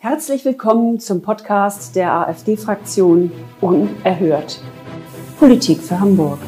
[0.00, 4.62] Herzlich willkommen zum Podcast der AfD-Fraktion Unerhört.
[5.40, 6.38] Politik für Hamburg.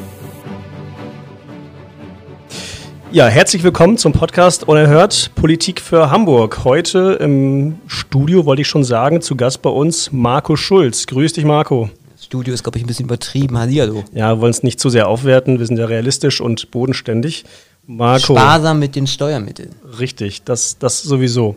[3.11, 6.63] Ja, herzlich willkommen zum Podcast Unerhört Politik für Hamburg.
[6.63, 11.09] Heute im Studio, wollte ich schon sagen, zu Gast bei uns Marco Schulz.
[11.09, 11.91] Grüß dich, Marco.
[12.13, 13.59] Das Studio ist, glaube ich, ein bisschen übertrieben.
[13.59, 14.05] Hallihallo.
[14.13, 15.59] Ja, wir wollen es nicht zu sehr aufwerten.
[15.59, 17.45] Wir sind ja realistisch und bodenständig.
[17.85, 18.37] Marco.
[18.37, 19.75] Sparsam mit den Steuermitteln.
[19.99, 21.57] Richtig, das, das sowieso.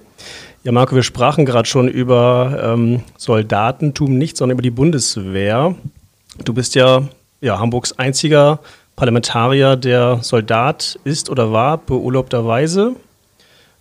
[0.64, 5.75] Ja, Marco, wir sprachen gerade schon über ähm, Soldatentum nicht, sondern über die Bundeswehr.
[6.46, 7.10] Du bist ja,
[7.42, 8.60] ja Hamburgs einziger
[8.96, 12.96] Parlamentarier, der Soldat ist oder war, beurlaubterweise.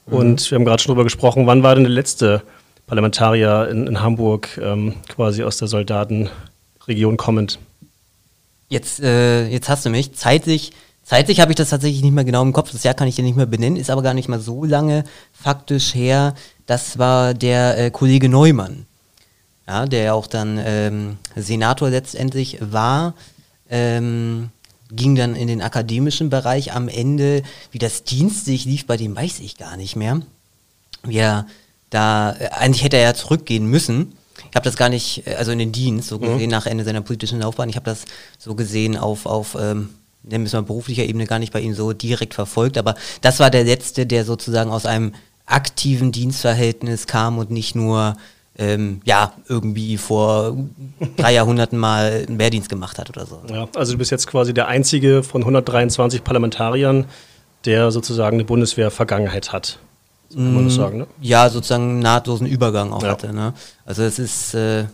[0.07, 0.13] Mhm.
[0.13, 2.43] Und wir haben gerade schon darüber gesprochen, wann war denn der letzte
[2.89, 7.61] Parlamentarier in, in Hamburg ähm, quasi aus der Soldatenregion kommend?
[8.69, 10.15] Jetzt, äh, jetzt hast du mich.
[10.15, 10.73] Zeitlich
[11.13, 12.73] Zeitlich habe ich das tatsächlich nicht mehr genau im Kopf.
[12.73, 15.05] Das Jahr kann ich dir nicht mehr benennen, ist aber gar nicht mal so lange
[15.31, 16.33] faktisch her.
[16.65, 18.87] Das war der äh, Kollege Neumann,
[19.69, 23.13] ja, der ja auch dann ähm, Senator letztendlich war.
[23.69, 24.49] Ähm,
[24.91, 27.43] ging dann in den akademischen Bereich am Ende.
[27.73, 30.23] Wie das dienstlich lief, bei dem weiß ich gar nicht mehr.
[31.03, 31.47] Wie er
[31.91, 34.15] da, äh, eigentlich hätte er ja zurückgehen müssen.
[34.49, 36.23] Ich habe das gar nicht, äh, also in den Dienst, so mhm.
[36.23, 36.53] gesehen, mhm.
[36.53, 37.69] nach Ende seiner politischen Laufbahn.
[37.69, 38.07] Ich habe das
[38.39, 39.91] so gesehen auf, auf ähm,
[40.23, 43.41] nennen wir es mal beruflicher Ebene gar nicht bei ihm so direkt verfolgt, aber das
[43.41, 45.13] war der letzte, der sozusagen aus einem
[45.47, 48.17] aktiven Dienstverhältnis kam und nicht nur
[48.59, 50.57] ähm, ja, irgendwie vor
[51.17, 53.41] drei Jahrhunderten mal einen Wehrdienst gemacht hat oder so.
[53.51, 57.07] Ja, also du bist jetzt quasi der einzige von 123 Parlamentariern,
[57.65, 59.79] der sozusagen eine Bundeswehr-Vergangenheit hat.
[60.29, 61.07] So kann man das mm, sagen, ne?
[61.21, 63.11] Ja, sozusagen einen nahtlosen Übergang auch ja.
[63.11, 63.33] hatte.
[63.33, 63.53] Ne?
[63.85, 64.85] Also es ist äh,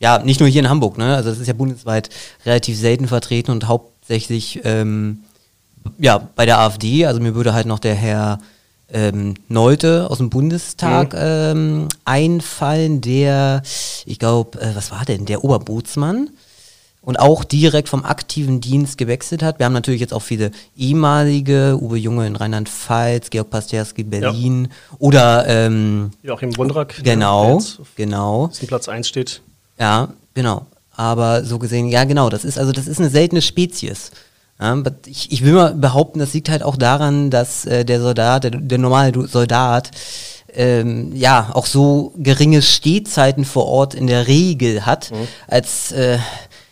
[0.00, 1.16] ja nicht nur hier in Hamburg, ne?
[1.16, 2.10] Also es ist ja bundesweit
[2.46, 5.18] relativ selten vertreten und haupt hauptsächlich ähm,
[5.98, 7.04] ja, bei der AfD.
[7.04, 8.38] Also mir würde halt noch der Herr
[8.90, 11.18] ähm, Neute aus dem Bundestag mhm.
[11.20, 13.62] ähm, einfallen, der,
[14.06, 16.30] ich glaube, äh, was war denn, der Oberbootsmann
[17.02, 19.58] und auch direkt vom aktiven Dienst gewechselt hat.
[19.58, 24.96] Wir haben natürlich jetzt auch viele ehemalige, Uwe Junge in Rheinland-Pfalz, Georg Pasterski Berlin ja.
[24.98, 26.94] oder ähm, Joachim Wundrak.
[27.04, 27.60] Genau,
[27.94, 28.50] genau.
[28.66, 29.42] Platz 1 steht.
[29.78, 30.66] Ja, genau.
[30.98, 34.10] Aber so gesehen, ja genau, das ist also das ist eine seltene Spezies.
[34.60, 34.76] Ja,
[35.06, 38.50] ich, ich, will mal behaupten, das liegt halt auch daran, dass äh, der Soldat, der,
[38.50, 39.92] der normale Soldat,
[40.52, 45.28] ähm, ja auch so geringe Stehzeiten vor Ort in der Regel hat, mhm.
[45.46, 46.18] als äh,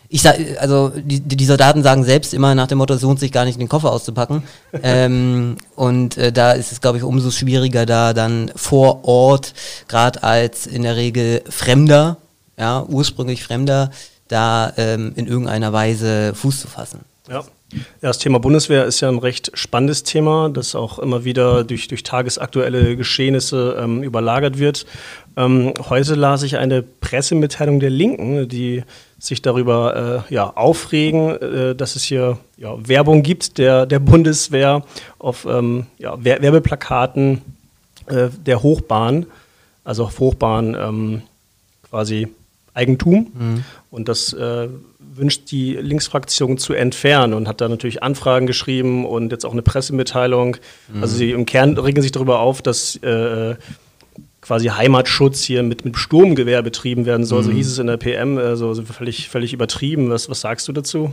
[0.09, 3.31] ich sag, also die, die Soldaten sagen selbst immer nach dem Motto, es lohnt sich
[3.31, 4.43] gar nicht, den Koffer auszupacken.
[4.83, 9.55] ähm, und äh, da ist es, glaube ich, umso schwieriger, da dann vor Ort,
[9.87, 12.17] gerade als in der Regel Fremder,
[12.59, 13.91] ja, ursprünglich Fremder,
[14.29, 17.01] da ähm, in irgendeiner Weise Fuß zu fassen.
[17.29, 17.41] Ja.
[17.73, 17.79] ja.
[18.01, 22.03] das Thema Bundeswehr ist ja ein recht spannendes Thema, das auch immer wieder durch, durch
[22.03, 24.87] tagesaktuelle Geschehnisse ähm, überlagert wird.
[25.37, 28.85] Ähm, heute las ich eine Pressemitteilung der Linken, die
[29.19, 34.83] sich darüber äh, ja, aufregen, äh, dass es hier ja, Werbung gibt der, der Bundeswehr
[35.19, 37.43] auf ähm, ja, Werbeplakaten
[38.07, 39.27] äh, der Hochbahn,
[39.85, 41.23] also auf Hochbahn ähm,
[41.89, 42.29] quasi
[42.77, 43.33] Eigentum.
[43.35, 43.65] Mhm.
[43.91, 49.33] Und das äh, wünscht die Linksfraktion zu entfernen und hat da natürlich Anfragen geschrieben und
[49.33, 50.59] jetzt auch eine Pressemitteilung.
[50.93, 51.03] Mhm.
[51.03, 53.55] Also sie im Kern regen sich darüber auf, dass äh,
[54.41, 57.43] quasi Heimatschutz hier mit, mit Sturmgewehr betrieben werden soll.
[57.43, 57.47] Mhm.
[57.47, 60.11] So hieß es in der PM, also völlig, völlig übertrieben.
[60.11, 61.13] Was, was sagst du dazu?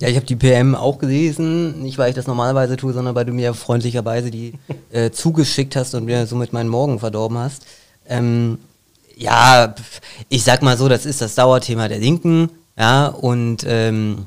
[0.00, 3.26] Ja, ich habe die PM auch gelesen, nicht weil ich das normalerweise tue, sondern weil
[3.26, 4.54] du mir freundlicherweise die
[4.92, 7.66] äh, zugeschickt hast und mir somit meinen Morgen verdorben hast.
[8.08, 8.58] Ähm,
[9.20, 9.74] ja,
[10.28, 12.48] ich sag mal so, das ist das Dauerthema der Linken,
[12.78, 14.26] ja, und ähm,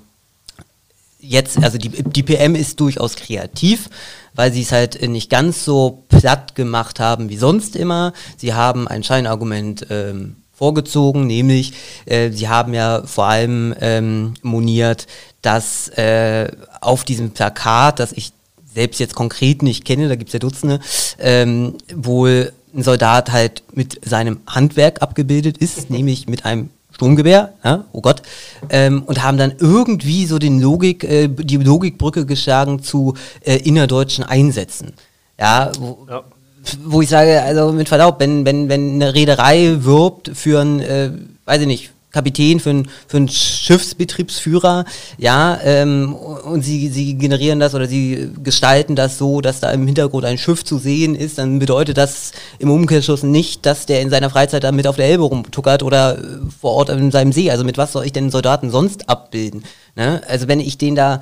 [1.19, 3.89] jetzt, also die, die PM ist durchaus kreativ,
[4.35, 8.13] weil sie es halt nicht ganz so platt gemacht haben wie sonst immer.
[8.37, 11.73] Sie haben ein Scheinargument ähm, vorgezogen, nämlich
[12.05, 15.07] äh, sie haben ja vor allem ähm, moniert,
[15.41, 18.31] dass äh, auf diesem Plakat, das ich
[18.73, 20.79] selbst jetzt konkret nicht kenne, da gibt es ja Dutzende,
[21.19, 27.85] ähm, wohl ein Soldat halt mit seinem Handwerk abgebildet ist, nämlich mit einem Sturmgewehr, ja,
[27.91, 28.21] oh Gott,
[28.69, 34.23] ähm, und haben dann irgendwie so den Logik, äh, die Logikbrücke geschlagen zu äh, innerdeutschen
[34.23, 34.93] Einsätzen.
[35.39, 36.23] Ja, wo, ja.
[36.83, 41.09] wo ich sage, also mit Verlaub, wenn, wenn, wenn eine Reederei wirbt für ein, äh,
[41.45, 44.85] weiß ich nicht, Kapitän, für einen für einen Schiffsbetriebsführer,
[45.17, 49.85] ja, ähm, und sie, sie generieren das oder sie gestalten das so, dass da im
[49.85, 54.09] Hintergrund ein Schiff zu sehen ist, dann bedeutet das im Umkehrschluss nicht, dass der in
[54.09, 56.21] seiner Freizeit damit auf der Elbe rumtuckert oder äh,
[56.61, 57.51] vor Ort in seinem See.
[57.51, 59.63] Also mit was soll ich denn Soldaten sonst abbilden?
[59.95, 60.21] Ne?
[60.27, 61.21] Also wenn ich den da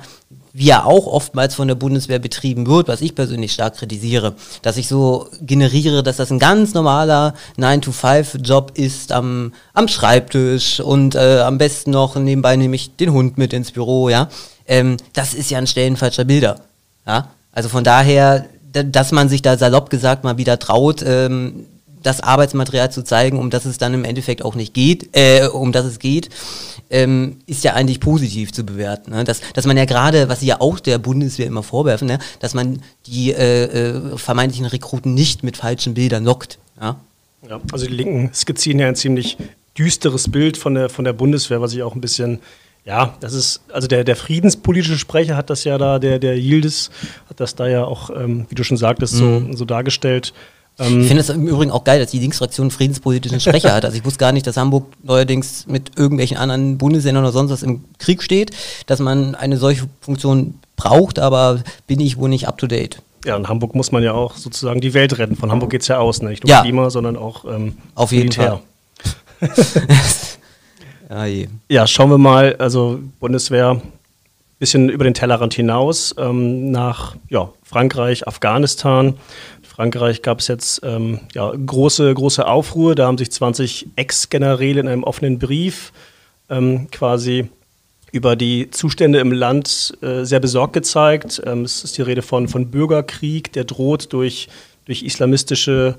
[0.52, 4.76] wie er auch oftmals von der Bundeswehr betrieben wird, was ich persönlich stark kritisiere, dass
[4.76, 11.40] ich so generiere, dass das ein ganz normaler 9-to-5-Job ist am, am Schreibtisch und äh,
[11.40, 14.28] am besten noch nebenbei nehme ich den Hund mit ins Büro, ja.
[14.66, 16.60] Ähm, das ist ja ein Stellen falscher Bilder.
[17.06, 17.28] Ja?
[17.52, 21.66] Also von daher, dass man sich da salopp gesagt mal wieder traut, ähm,
[22.02, 25.72] das Arbeitsmaterial zu zeigen, um das es dann im Endeffekt auch nicht geht, äh, um
[25.72, 26.28] das es geht,
[26.90, 29.12] ähm, ist ja eigentlich positiv zu bewerten.
[29.12, 29.24] Ne?
[29.24, 32.18] Dass, dass man ja gerade, was sie ja auch der Bundeswehr immer vorwerfen, ne?
[32.40, 36.58] dass man die äh, äh, vermeintlichen Rekruten nicht mit falschen Bildern lockt.
[36.80, 36.96] Ja?
[37.48, 37.60] ja?
[37.72, 39.38] also die Linken skizzieren ja ein ziemlich
[39.78, 42.40] düsteres Bild von der, von der Bundeswehr, was ich auch ein bisschen
[42.84, 46.90] ja, das ist, also der, der friedenspolitische Sprecher hat das ja da, der, der Yildiz
[47.30, 49.52] hat das da ja auch, ähm, wie du schon sagtest, mhm.
[49.52, 50.32] so, so dargestellt.
[50.78, 53.84] Ähm ich finde es im Übrigen auch geil, dass die Linksfraktion friedenspolitischen Sprecher hat.
[53.84, 57.62] Also ich wusste gar nicht, dass Hamburg neuerdings mit irgendwelchen anderen Bundesländern oder sonst was
[57.62, 58.50] im Krieg steht,
[58.86, 63.02] dass man eine solche Funktion braucht, aber bin ich wohl nicht up to date.
[63.24, 65.36] Ja, in Hamburg muss man ja auch sozusagen die Welt retten.
[65.36, 66.30] Von Hamburg geht es ja aus, ne?
[66.30, 66.62] nicht nur ja.
[66.62, 68.60] Klima, sondern auch ähm, Auf jeden Militär.
[69.38, 69.50] Fall.
[71.10, 71.48] ja, je.
[71.68, 73.80] ja, schauen wir mal, also Bundeswehr
[74.62, 79.14] bisschen über den Tellerrand hinaus ähm, nach ja, Frankreich, Afghanistan.
[79.74, 82.94] Frankreich gab es jetzt ähm, ja, große, große Aufruhr.
[82.94, 85.92] Da haben sich 20 Ex-Generäle in einem offenen Brief
[86.50, 87.48] ähm, quasi
[88.12, 91.40] über die Zustände im Land äh, sehr besorgt gezeigt.
[91.46, 94.48] Ähm, es ist die Rede von, von Bürgerkrieg, der droht durch,
[94.84, 95.96] durch islamistische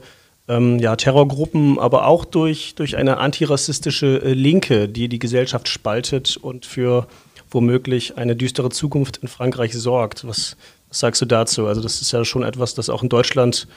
[0.48, 6.38] ähm, ja, Terrorgruppen, aber auch durch, durch eine antirassistische äh, Linke, die die Gesellschaft spaltet
[6.38, 7.08] und für
[7.50, 10.28] womöglich eine düstere Zukunft in Frankreich sorgt.
[10.28, 10.58] Was, was
[10.94, 11.68] sagst du dazu?
[11.68, 13.68] Also das ist ja schon etwas, das auch in Deutschland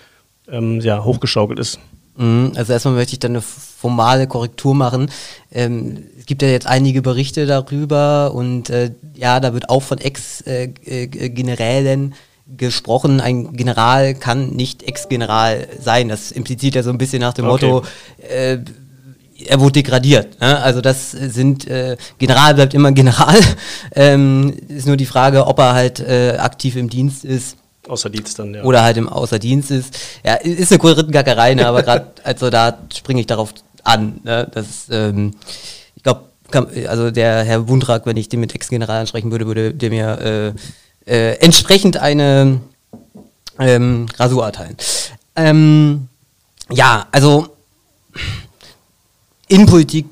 [0.49, 1.81] ähm, ja, hochgeschaukelt ist.
[2.17, 5.11] Mhm, also erstmal möchte ich da eine formale Korrektur machen.
[5.53, 9.99] Ähm, es gibt ja jetzt einige Berichte darüber und äh, ja, da wird auch von
[9.99, 12.19] Ex-Generälen äh, äh,
[12.57, 13.21] gesprochen.
[13.21, 16.09] Ein General kann nicht Ex-General sein.
[16.09, 17.67] Das impliziert ja so ein bisschen nach dem okay.
[17.67, 17.87] Motto,
[18.29, 18.59] äh,
[19.47, 20.41] er wurde degradiert.
[20.41, 20.59] Ne?
[20.61, 23.39] Also das sind, äh, General bleibt immer General.
[23.95, 27.57] ähm, ist nur die Frage, ob er halt äh, aktiv im Dienst ist.
[27.89, 28.65] Außer Dienst dann, ja.
[28.65, 29.99] Oder halt im Außerdienst ist.
[30.25, 31.67] Ja, ist eine Kulrittengackerei, ne?
[31.67, 33.55] aber gerade als Soldat springe ich darauf
[33.85, 34.21] an.
[34.25, 34.49] Ne?
[34.53, 35.35] Das, ähm,
[35.95, 36.23] ich glaube,
[36.89, 40.55] also der Herr Wundrak, wenn ich den mit Ex-General ansprechen würde, würde der mir
[41.07, 42.61] äh, äh, entsprechend eine
[43.59, 44.77] ähm, Rasur erteilen.
[45.37, 46.09] Ähm,
[46.71, 47.49] ja, also
[49.49, 50.07] Innenpolitik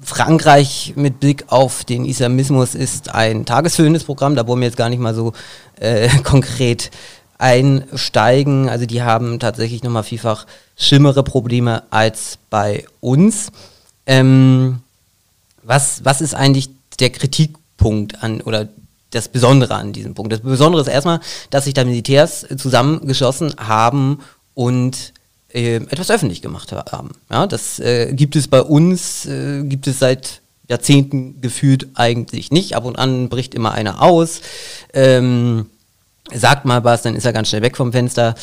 [0.00, 4.36] Frankreich mit Blick auf den Islamismus ist ein tagesfüllendes Programm.
[4.36, 5.32] Da wollen wir jetzt gar nicht mal so
[5.78, 6.90] äh, konkret
[7.38, 8.68] einsteigen.
[8.68, 13.50] Also die haben tatsächlich nochmal vielfach schlimmere Probleme als bei uns.
[14.06, 14.80] Ähm,
[15.62, 18.68] was, was ist eigentlich der Kritikpunkt an oder
[19.10, 20.32] das Besondere an diesem Punkt?
[20.32, 21.20] Das Besondere ist erstmal,
[21.50, 24.20] dass sich da Militärs zusammengeschossen haben
[24.54, 25.12] und
[25.56, 27.12] äh, etwas öffentlich gemacht haben.
[27.30, 32.76] Ja, das äh, gibt es bei uns, äh, gibt es seit Jahrzehnten gefühlt eigentlich nicht.
[32.76, 34.42] Ab und an bricht immer einer aus,
[34.92, 35.66] ähm,
[36.34, 38.34] sagt mal was, dann ist er ganz schnell weg vom Fenster.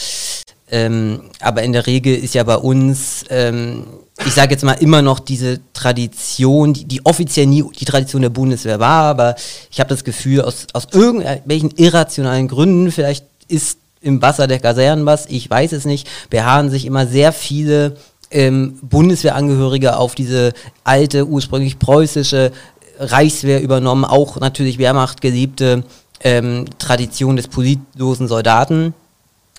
[0.72, 3.86] Ähm, aber in der Regel ist ja bei uns, ähm,
[4.26, 8.30] ich sage jetzt mal immer noch diese Tradition, die, die offiziell nie die Tradition der
[8.30, 9.36] Bundeswehr war, aber
[9.70, 15.06] ich habe das Gefühl, aus, aus irgendwelchen irrationalen Gründen, vielleicht ist im Wasser der Kasernen
[15.06, 17.96] was, ich weiß es nicht, beharren sich immer sehr viele
[18.30, 20.54] ähm, Bundeswehrangehörige auf diese
[20.84, 22.52] alte, ursprünglich preußische
[23.00, 25.84] Reichswehr übernommen, auch natürlich Wehrmacht geliebte
[26.22, 28.94] ähm, Tradition des politlosen Soldaten,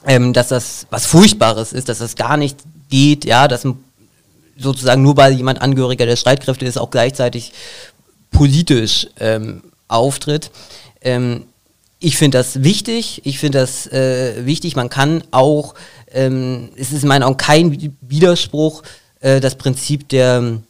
[0.06, 2.58] ähm, dass das was Furchtbares ist, dass das gar nicht
[2.90, 3.66] geht, ja, dass
[4.56, 7.52] sozusagen nur weil jemand Angehöriger der Streitkräfte ist, auch gleichzeitig
[8.30, 10.50] politisch ähm, auftritt.
[11.00, 11.46] Ähm,
[12.04, 13.22] ich finde das wichtig.
[13.24, 14.76] Ich finde das äh, wichtig.
[14.76, 15.74] Man kann auch,
[16.12, 18.82] ähm, es ist in meinen Augen kein Widerspruch,
[19.20, 20.62] äh, das Prinzip der ähm,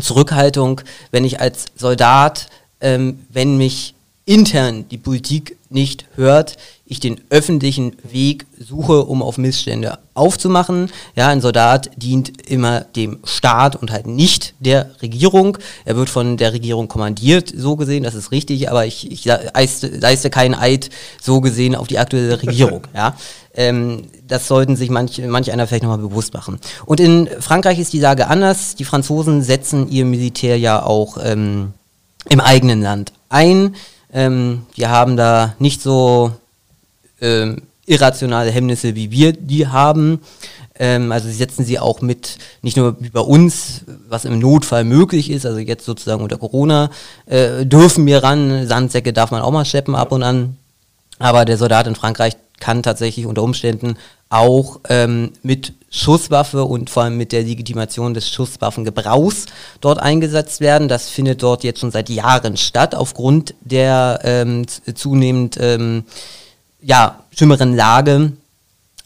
[0.00, 2.48] Zurückhaltung, wenn ich als Soldat,
[2.82, 3.94] ähm, wenn mich
[4.26, 10.90] intern die Politik nicht hört, ich den öffentlichen Weg suche, um auf Missstände aufzumachen.
[11.14, 15.58] Ja, ein Soldat dient immer dem Staat und halt nicht der Regierung.
[15.84, 19.88] Er wird von der Regierung kommandiert, so gesehen, das ist richtig, aber ich, ich leiste,
[19.88, 20.90] leiste keinen Eid,
[21.20, 22.82] so gesehen, auf die aktuelle Regierung.
[22.94, 23.16] ja.
[23.54, 26.58] Ähm, das sollten sich manch, manch einer vielleicht nochmal bewusst machen.
[26.84, 28.74] Und in Frankreich ist die Lage anders.
[28.74, 31.72] Die Franzosen setzen ihr Militär ja auch ähm,
[32.28, 33.76] im eigenen Land ein.
[34.16, 36.32] Ähm, die haben da nicht so
[37.20, 40.20] ähm, irrationale Hemmnisse, wie wir die haben.
[40.78, 44.84] Ähm, also sie setzen sie auch mit, nicht nur wie bei uns, was im Notfall
[44.84, 46.90] möglich ist, also jetzt sozusagen unter Corona,
[47.26, 50.56] äh, dürfen wir ran, Sandsäcke darf man auch mal scheppen ab und an,
[51.18, 53.96] aber der Soldat in Frankreich kann tatsächlich unter Umständen
[54.28, 59.46] auch ähm, mit Schusswaffe und vor allem mit der Legitimation des Schusswaffengebrauchs
[59.80, 60.88] dort eingesetzt werden.
[60.88, 66.04] Das findet dort jetzt schon seit Jahren statt, aufgrund der ähm, zunehmend ähm,
[66.82, 68.32] ja, schlimmeren Lage,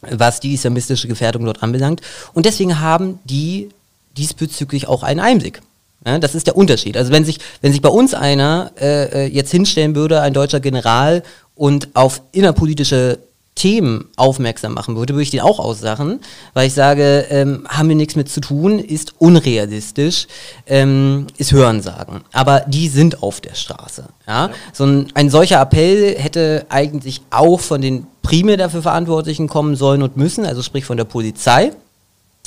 [0.01, 2.01] was die islamistische Gefährdung dort anbelangt.
[2.33, 3.69] Und deswegen haben die
[4.17, 5.61] diesbezüglich auch einen Einblick.
[6.03, 6.97] Ja, das ist der Unterschied.
[6.97, 10.59] Also wenn sich, wenn sich bei uns einer äh, äh jetzt hinstellen würde, ein deutscher
[10.59, 11.21] General,
[11.61, 13.19] und auf innerpolitische
[13.55, 16.21] Themen aufmerksam machen würde, würde ich den auch aussachen,
[16.53, 20.27] weil ich sage, ähm, haben wir nichts mit zu tun, ist unrealistisch,
[20.67, 22.21] ähm, ist Hörensagen.
[22.31, 24.05] Aber die sind auf der Straße.
[24.27, 24.47] Ja?
[24.47, 24.53] ja.
[24.73, 30.01] So ein, ein solcher Appell hätte eigentlich auch von den primär dafür Verantwortlichen kommen sollen
[30.01, 31.71] und müssen, also sprich von der Polizei.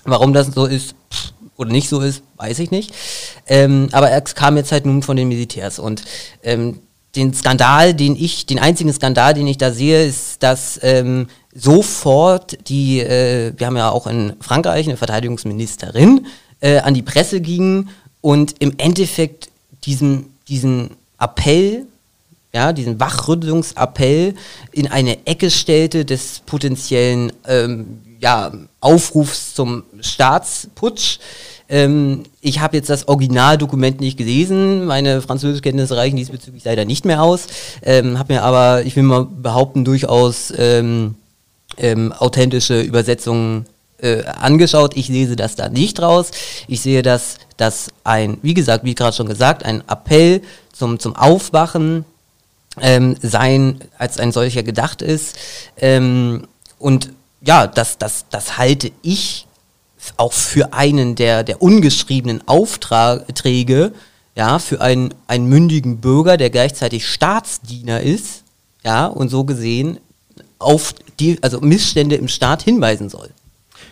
[0.05, 0.95] Warum das so ist
[1.57, 2.93] oder nicht so ist, weiß ich nicht.
[3.47, 6.03] Ähm, aber es kam jetzt halt nun von den Militärs und
[6.43, 6.81] ähm,
[7.17, 12.69] den Skandal, den ich, den einzigen Skandal, den ich da sehe, ist, dass ähm, sofort
[12.69, 16.27] die, äh, wir haben ja auch in Frankreich eine Verteidigungsministerin,
[16.61, 17.89] äh, an die Presse ging
[18.21, 19.49] und im Endeffekt
[19.85, 21.87] diesen, diesen Appell,
[22.53, 24.35] ja, diesen Wachrüttelungsappell
[24.73, 31.19] in eine Ecke stellte des potenziellen ähm, ja, Aufrufs zum Staatsputsch.
[31.75, 34.85] Ähm, ich habe jetzt das Originaldokument nicht gelesen.
[34.85, 37.49] Meine Französischkenntnisse reichen diesbezüglich leider nicht mehr aus.
[37.83, 41.17] Ähm, habe mir aber, ich will mal behaupten, durchaus ähm,
[41.77, 43.67] ähm, authentische Übersetzungen
[43.99, 44.97] äh, angeschaut.
[44.97, 46.31] Ich lese das da nicht raus.
[46.69, 51.17] Ich sehe, dass das ein, wie gesagt, wie gerade schon gesagt, ein Appell zum, zum
[51.17, 52.05] Aufwachen
[52.81, 55.37] ähm, sein, als ein solcher gedacht ist.
[55.77, 56.47] Ähm,
[56.79, 59.49] und ja, das, das, das halte ich
[60.17, 63.93] auch für einen der, der ungeschriebenen Aufträge,
[64.37, 68.45] ja, für einen, einen mündigen Bürger, der gleichzeitig Staatsdiener ist,
[68.85, 69.99] ja, und so gesehen
[70.59, 73.31] auf die, also Missstände im Staat hinweisen soll.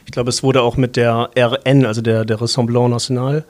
[0.06, 3.44] Ich glaube, es wurde auch mit der RN, also der, der Rassemblement National,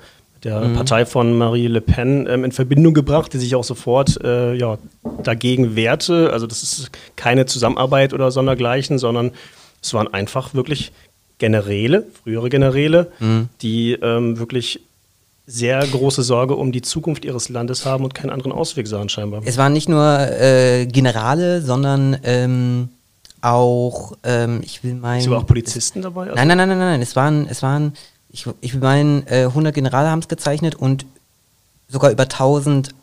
[0.45, 0.75] der mhm.
[0.75, 4.79] Partei von Marie Le Pen ähm, in Verbindung gebracht, die sich auch sofort äh, ja,
[5.23, 6.33] dagegen wehrte.
[6.33, 9.31] Also das ist keine Zusammenarbeit oder sondergleichen, sondern
[9.81, 10.93] es waren einfach wirklich
[11.43, 13.49] Generäle, frühere Generäle, mhm.
[13.63, 14.81] die ähm, wirklich
[15.45, 19.43] sehr große Sorge um die Zukunft ihres Landes haben und keinen anderen Ausweg sahen scheinbar.
[19.45, 22.91] Es waren nicht nur äh, Generale, sondern ähm,
[23.41, 25.21] auch, ähm, ich will meinen...
[25.21, 26.31] Es waren auch Polizisten es, dabei?
[26.31, 27.95] Also nein, nein, nein, nein, nein, es waren, es waren
[28.31, 31.05] ich, ich will meinen, äh, 100 Generale haben es gezeichnet und
[31.89, 32.95] sogar über 1000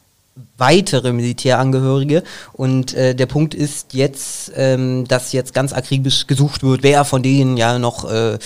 [0.58, 2.24] weitere Militärangehörige.
[2.53, 7.24] Und äh, der Punkt ist jetzt, ähm, dass jetzt ganz akribisch gesucht wird, wer von
[7.24, 8.38] denen ja noch äh,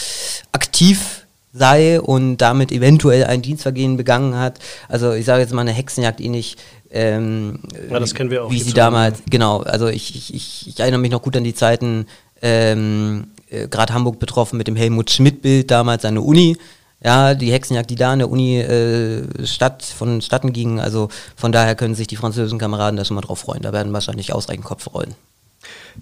[0.52, 1.24] aktiv
[1.54, 4.60] sei und damit eventuell ein Dienstvergehen begangen hat.
[4.90, 6.58] Also ich sage jetzt mal eine Hexenjagd ähnlich.
[6.90, 7.60] Ähm,
[7.90, 8.52] ja, das kennen wir auch.
[8.52, 11.54] Wie sie damals, genau, also ich, ich, ich, ich, erinnere mich noch gut an die
[11.54, 12.08] Zeiten,
[12.42, 16.58] ähm, äh, gerade Hamburg betroffen mit dem Helmut Schmidt-Bild damals an der Uni
[17.04, 20.80] ja, die Hexenjagd, die da an der Uni äh, statt, vonstatten ging.
[20.80, 23.62] Also von daher können sich die französischen Kameraden da schon mal drauf freuen.
[23.62, 25.16] Da werden wahrscheinlich ausreichend Kopf rollen.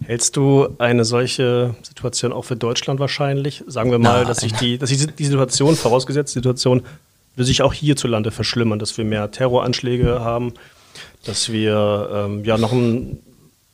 [0.05, 3.63] Hältst du eine solche Situation auch für Deutschland wahrscheinlich?
[3.67, 4.27] Sagen wir mal, Nein.
[4.27, 6.83] dass sich die, dass die, die Situation, vorausgesetzt die Situation,
[7.35, 10.53] würde sich auch hierzulande verschlimmern, dass wir mehr Terroranschläge haben,
[11.25, 13.19] dass wir ähm, ja noch ein,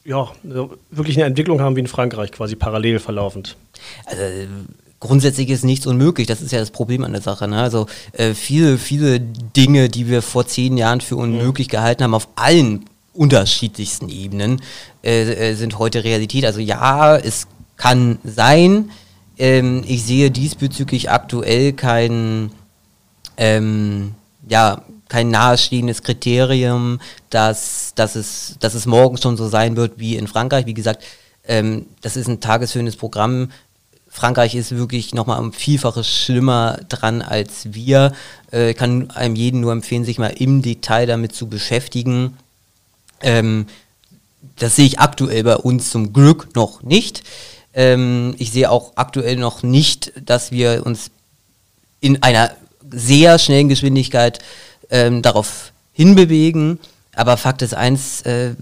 [0.05, 0.29] ja,
[0.91, 3.55] wirklich eine Entwicklung haben wie in Frankreich, quasi parallel verlaufend.
[4.05, 4.22] Also
[5.00, 6.27] grundsätzlich ist nichts unmöglich.
[6.27, 7.48] Das ist ja das Problem an der Sache.
[7.48, 7.62] Ne?
[7.62, 12.27] Also äh, viele, viele Dinge, die wir vor zehn Jahren für unmöglich gehalten haben, auf
[12.36, 14.62] allen unterschiedlichsten Ebenen,
[15.04, 16.46] äh, äh, sind heute Realität.
[16.46, 18.92] Also ja, es kann sein.
[19.38, 22.51] Ähm, ich sehe diesbezüglich aktuell kein,
[23.38, 24.16] ähm,
[24.48, 27.00] ja, kein nahestehendes Kriterium,
[27.30, 30.66] dass, dass, es, dass es morgen schon so sein wird wie in Frankreich.
[30.66, 31.04] Wie gesagt,
[31.48, 33.50] ähm, das ist ein tagesführendes Programm.
[34.17, 38.13] Frankreich ist wirklich nochmal um Vielfaches schlimmer dran als wir.
[38.50, 42.36] Äh, kann einem jeden nur empfehlen, sich mal im Detail damit zu beschäftigen.
[43.21, 43.67] Ähm,
[44.55, 47.21] das sehe ich aktuell bei uns zum Glück noch nicht.
[47.75, 51.12] Ähm, ich sehe auch aktuell noch nicht, dass wir uns
[52.00, 52.50] in einer
[52.89, 54.39] sehr schnellen Geschwindigkeit
[54.89, 56.79] ähm, darauf hinbewegen.
[57.13, 58.55] Aber Fakt ist eins, äh,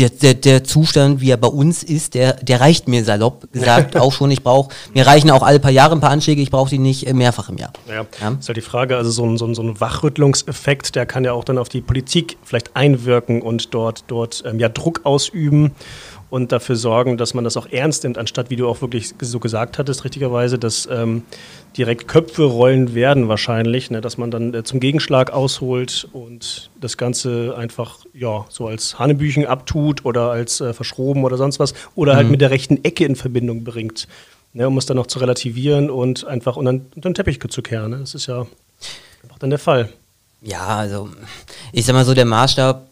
[0.00, 3.96] der, der, der Zustand, wie er bei uns ist, der, der reicht mir salopp gesagt
[4.00, 4.30] auch schon.
[4.30, 7.06] Ich brauche, mir reichen auch alle paar Jahre ein paar Anschläge, ich brauche die nicht
[7.06, 7.72] äh, mehrfach im Jahr.
[7.88, 8.36] Ja, ja.
[8.38, 11.32] ist halt die Frage, also so ein, so, ein, so ein Wachrüttlungseffekt, der kann ja
[11.32, 15.72] auch dann auf die Politik vielleicht einwirken und dort, dort ähm, ja, Druck ausüben
[16.30, 19.40] und dafür sorgen, dass man das auch ernst nimmt, anstatt, wie du auch wirklich so
[19.40, 21.24] gesagt hattest, richtigerweise, dass ähm,
[21.76, 26.96] direkt Köpfe rollen werden wahrscheinlich, ne, dass man dann äh, zum Gegenschlag ausholt und das
[26.96, 32.14] Ganze einfach ja so als Hanebüchen abtut oder als äh, verschroben oder sonst was oder
[32.14, 32.32] halt mhm.
[32.32, 34.06] mit der rechten Ecke in Verbindung bringt,
[34.52, 37.90] ne, um es dann noch zu relativieren und einfach unter, unter den Teppich zu kehren.
[37.90, 37.98] Ne?
[37.98, 38.46] Das ist ja
[39.22, 39.88] einfach dann der Fall.
[40.42, 41.10] Ja, also
[41.72, 42.86] ich sag mal so, der Maßstab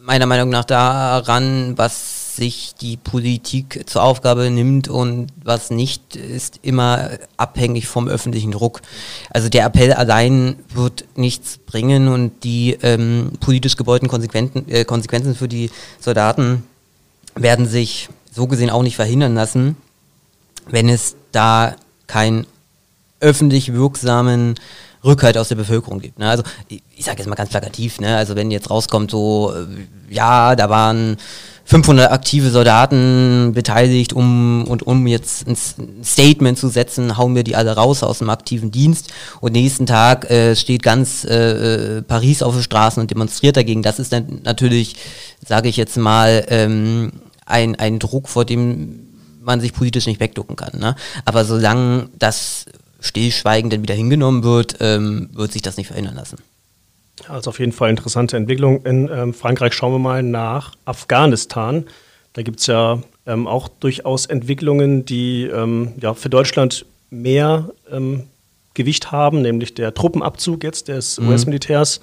[0.00, 6.60] meiner Meinung nach daran, was sich die Politik zur Aufgabe nimmt und was nicht, ist
[6.62, 8.80] immer abhängig vom öffentlichen Druck.
[9.28, 15.48] Also der Appell allein wird nichts bringen und die ähm, politisch Konsequenzen, äh, Konsequenzen für
[15.48, 16.62] die Soldaten
[17.34, 19.76] werden sich so gesehen auch nicht verhindern lassen,
[20.70, 21.76] wenn es da
[22.06, 22.46] keinen
[23.20, 24.54] öffentlich wirksamen
[25.04, 26.18] Rückhalt aus der Bevölkerung gibt.
[26.18, 26.28] Ne?
[26.28, 28.16] Also ich, ich sage jetzt mal ganz plakativ, ne?
[28.16, 31.16] also wenn jetzt rauskommt so, äh, ja, da waren
[31.68, 35.54] 500 aktive Soldaten beteiligt, um und um jetzt ein
[36.02, 40.30] Statement zu setzen, hauen wir die alle raus aus dem aktiven Dienst und nächsten Tag
[40.30, 43.82] äh, steht ganz äh, äh Paris auf den Straßen und demonstriert dagegen.
[43.82, 44.96] Das ist dann natürlich,
[45.46, 47.12] sage ich jetzt mal, ähm,
[47.44, 49.00] ein, ein Druck, vor dem
[49.42, 50.80] man sich politisch nicht wegducken kann.
[50.80, 50.96] Ne?
[51.26, 52.64] Aber solange das
[53.00, 56.38] Stillschweigen dann wieder hingenommen wird, ähm, wird sich das nicht verändern lassen.
[57.28, 58.84] Also auf jeden Fall interessante Entwicklung.
[58.84, 61.84] In ähm, Frankreich schauen wir mal nach Afghanistan.
[62.32, 68.24] Da gibt es ja ähm, auch durchaus Entwicklungen, die ähm, ja, für Deutschland mehr ähm,
[68.74, 71.28] Gewicht haben, nämlich der Truppenabzug jetzt des mhm.
[71.28, 72.00] US-Militärs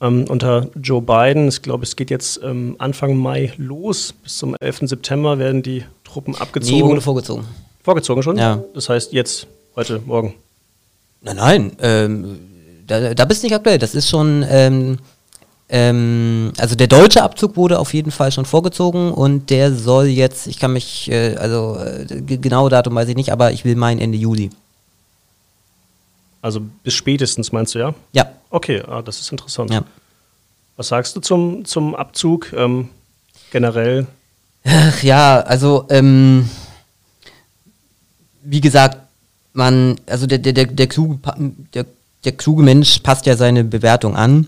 [0.00, 1.48] ähm, unter Joe Biden.
[1.48, 4.12] Ich glaube, es geht jetzt ähm, Anfang Mai los.
[4.12, 4.80] Bis zum 11.
[4.82, 6.76] September werden die Truppen abgezogen.
[6.76, 7.46] Nee, wurde vorgezogen.
[7.82, 8.36] Vorgezogen schon?
[8.36, 8.62] Ja.
[8.74, 10.34] Das heißt jetzt, heute, morgen.
[11.22, 12.51] Nein, nein.
[12.86, 13.78] Da, da bist du nicht aktuell.
[13.78, 14.98] Das ist schon, ähm,
[15.68, 20.46] ähm, also der deutsche Abzug wurde auf jeden Fall schon vorgezogen und der soll jetzt,
[20.46, 24.00] ich kann mich, äh, also äh, genaue Datum weiß ich nicht, aber ich will meinen
[24.00, 24.50] Ende Juli.
[26.42, 27.94] Also bis spätestens meinst du, ja?
[28.12, 28.32] Ja.
[28.50, 29.70] Okay, ah, das ist interessant.
[29.72, 29.84] Ja.
[30.76, 32.88] Was sagst du zum, zum Abzug ähm,
[33.50, 34.06] generell?
[34.64, 36.48] Ach, ja, also ähm,
[38.42, 38.98] wie gesagt,
[39.52, 41.18] man, also der, der, der, der, kluge,
[41.74, 41.86] der
[42.24, 44.46] der kluge Mensch passt ja seine Bewertung an.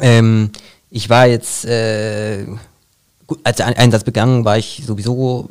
[0.00, 0.50] Ähm,
[0.90, 2.44] ich war jetzt, äh,
[3.26, 5.48] gut, als der Einsatz begangen, war ich sowieso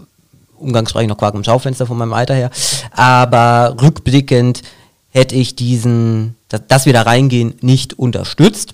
[0.58, 2.50] umgangssprachlich noch Quark im Schaufenster von meinem Alter her.
[2.92, 4.64] Aber rückblickend
[5.10, 8.74] hätte ich diesen, dass, dass wir da reingehen, nicht unterstützt,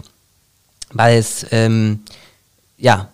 [0.91, 1.99] weil es, ähm,
[2.77, 3.09] ja,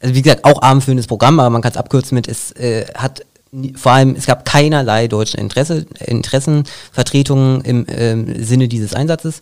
[0.00, 3.24] also wie gesagt, auch abendfüllendes Programm, aber man kann es abkürzen mit, es äh, hat
[3.76, 9.40] vor allem, es gab keinerlei deutschen Interesse, Interessenvertretungen im ähm, Sinne dieses Einsatzes.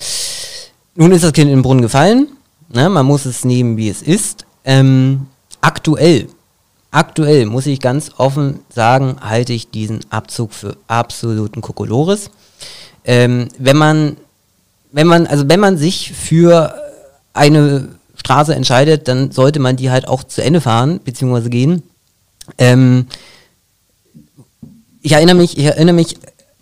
[0.97, 2.27] Nun ist das Kind in den Brunnen gefallen.
[2.73, 2.89] Ne?
[2.89, 4.47] Man muss es nehmen, wie es ist.
[4.65, 5.27] Ähm,
[5.61, 6.27] aktuell,
[6.91, 12.31] aktuell muss ich ganz offen sagen, halte ich diesen Abzug für absoluten Kokolores.
[13.05, 14.17] Ähm, wenn man,
[14.91, 16.75] wenn man, also wenn man sich für
[17.33, 21.85] eine Straße entscheidet, dann sollte man die halt auch zu Ende fahren, beziehungsweise gehen.
[22.59, 23.07] Ähm,
[25.03, 26.17] ich erinnere mich, ich erinnere mich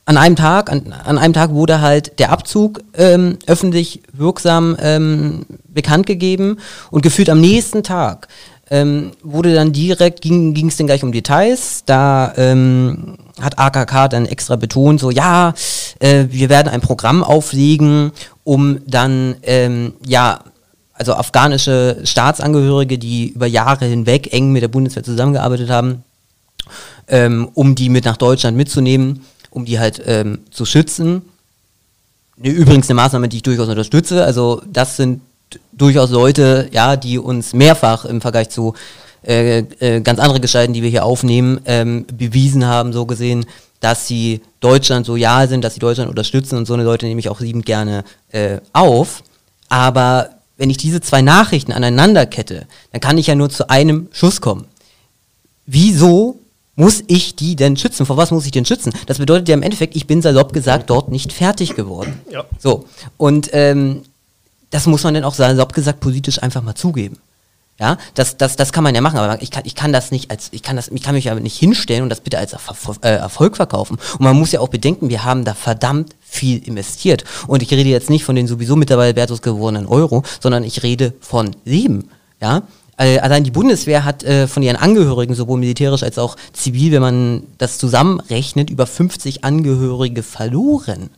[0.04, 5.44] an einem Tag, an, an einem Tag wurde halt der Abzug ähm, öffentlich wirksam ähm,
[5.68, 6.58] bekannt gegeben
[6.90, 8.28] und gefühlt am nächsten Tag
[8.70, 14.26] ähm, wurde dann direkt, ging es dann gleich um Details, da ähm, hat AKK dann
[14.26, 15.54] extra betont, so ja,
[16.00, 18.12] äh, wir werden ein Programm auflegen,
[18.44, 20.40] um dann, ähm, ja,
[20.94, 26.02] also afghanische Staatsangehörige, die über Jahre hinweg eng mit der Bundeswehr zusammengearbeitet haben,
[27.08, 31.22] ähm, um die mit nach Deutschland mitzunehmen, um die halt ähm, zu schützen.
[32.40, 34.24] Übrigens eine Maßnahme, die ich durchaus unterstütze.
[34.24, 35.20] Also das sind
[35.72, 38.74] durchaus Leute, ja, die uns mehrfach im Vergleich zu
[39.26, 43.46] äh, äh, ganz andere Gestalten, die wir hier aufnehmen, ähm, bewiesen haben, so gesehen,
[43.80, 47.20] dass sie Deutschland so ja sind, dass sie Deutschland unterstützen und so eine Leute nehme
[47.20, 49.22] ich auch liebend gerne äh, auf.
[49.68, 54.08] Aber wenn ich diese zwei Nachrichten aneinander kette, dann kann ich ja nur zu einem
[54.12, 54.66] Schuss kommen.
[55.66, 56.40] Wieso
[56.78, 58.06] muss ich die denn schützen?
[58.06, 58.92] Vor was muss ich denn schützen?
[59.06, 62.20] Das bedeutet ja im Endeffekt, ich bin salopp gesagt dort nicht fertig geworden.
[62.30, 62.44] Ja.
[62.58, 62.84] So.
[63.16, 64.02] Und ähm,
[64.70, 67.18] das muss man dann auch salopp gesagt politisch einfach mal zugeben.
[67.80, 70.32] Ja, das, das, das kann man ja machen, aber ich kann, ich kann das nicht
[70.32, 72.98] als, ich kann das, ich kann mich aber nicht hinstellen und das bitte als Erfolg,
[73.04, 73.98] äh, Erfolg verkaufen.
[74.12, 77.24] Und man muss ja auch bedenken, wir haben da verdammt viel investiert.
[77.46, 81.14] Und ich rede jetzt nicht von den sowieso mittlerweile wertlos gewordenen Euro, sondern ich rede
[81.20, 82.10] von Leben.
[82.40, 82.62] Ja,
[82.98, 87.02] äh, allein die Bundeswehr hat äh, von ihren Angehörigen, sowohl militärisch als auch zivil, wenn
[87.02, 91.10] man das zusammenrechnet, über 50 Angehörige verloren.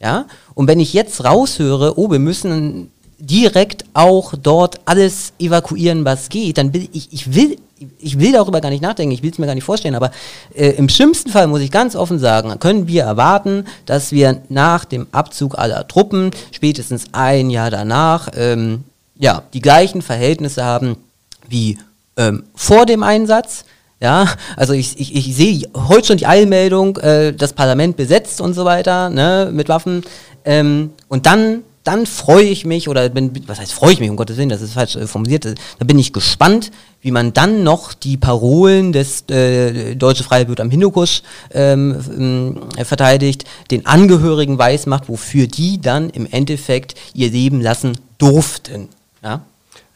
[0.00, 0.26] Ja?
[0.54, 6.58] Und wenn ich jetzt raushöre, oh, wir müssen direkt auch dort alles evakuieren, was geht,
[6.58, 7.56] dann will ich, ich will
[8.00, 10.10] ich will darüber gar nicht nachdenken, ich will es mir gar nicht vorstellen, aber
[10.52, 14.84] äh, im schlimmsten Fall muss ich ganz offen sagen, können wir erwarten, dass wir nach
[14.84, 18.82] dem Abzug aller Truppen, spätestens ein Jahr danach, ähm,
[19.16, 20.96] ja, die gleichen Verhältnisse haben
[21.48, 21.78] wie
[22.16, 23.64] ähm, vor dem Einsatz.
[24.00, 28.54] Ja, also ich, ich, ich sehe heute schon die Eilmeldung, äh, das Parlament besetzt und
[28.54, 30.04] so weiter, ne, mit Waffen.
[30.44, 34.16] Ähm, und dann dann freue ich mich, oder bin, was heißt freue ich mich, um
[34.16, 37.94] Gottes Willen, das ist falsch äh, formuliert, da bin ich gespannt, wie man dann noch
[37.94, 41.22] die Parolen des äh, Deutsche Freiheit am Hindukusch
[41.54, 48.90] ähm, äh, verteidigt, den Angehörigen weismacht, wofür die dann im Endeffekt ihr Leben lassen durften.
[49.22, 49.40] Ja?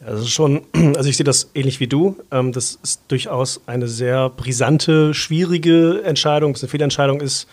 [0.05, 0.61] Also schon,
[0.95, 2.17] also ich sehe das ähnlich wie du.
[2.31, 6.51] Ähm, das ist durchaus eine sehr brisante, schwierige Entscheidung.
[6.51, 7.47] Ob es eine Fehlentscheidung ist,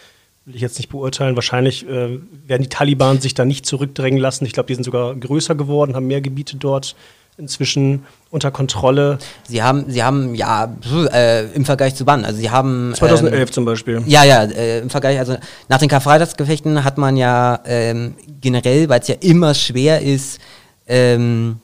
[0.44, 1.36] will ich jetzt nicht beurteilen.
[1.36, 4.44] Wahrscheinlich äh, werden die Taliban sich da nicht zurückdrängen lassen.
[4.46, 6.96] Ich glaube, die sind sogar größer geworden, haben mehr Gebiete dort
[7.36, 9.18] inzwischen unter Kontrolle.
[9.48, 10.76] Sie haben, sie haben ja
[11.12, 12.24] äh, im Vergleich zu wann?
[12.24, 14.02] Also sie haben 2011 ähm, zum Beispiel.
[14.06, 15.36] Ja, ja, äh, im Vergleich, also
[15.68, 20.38] nach den Karfreitagsgefechten hat man ja ähm, generell, weil es ja immer schwer ist,
[20.86, 21.60] ähm,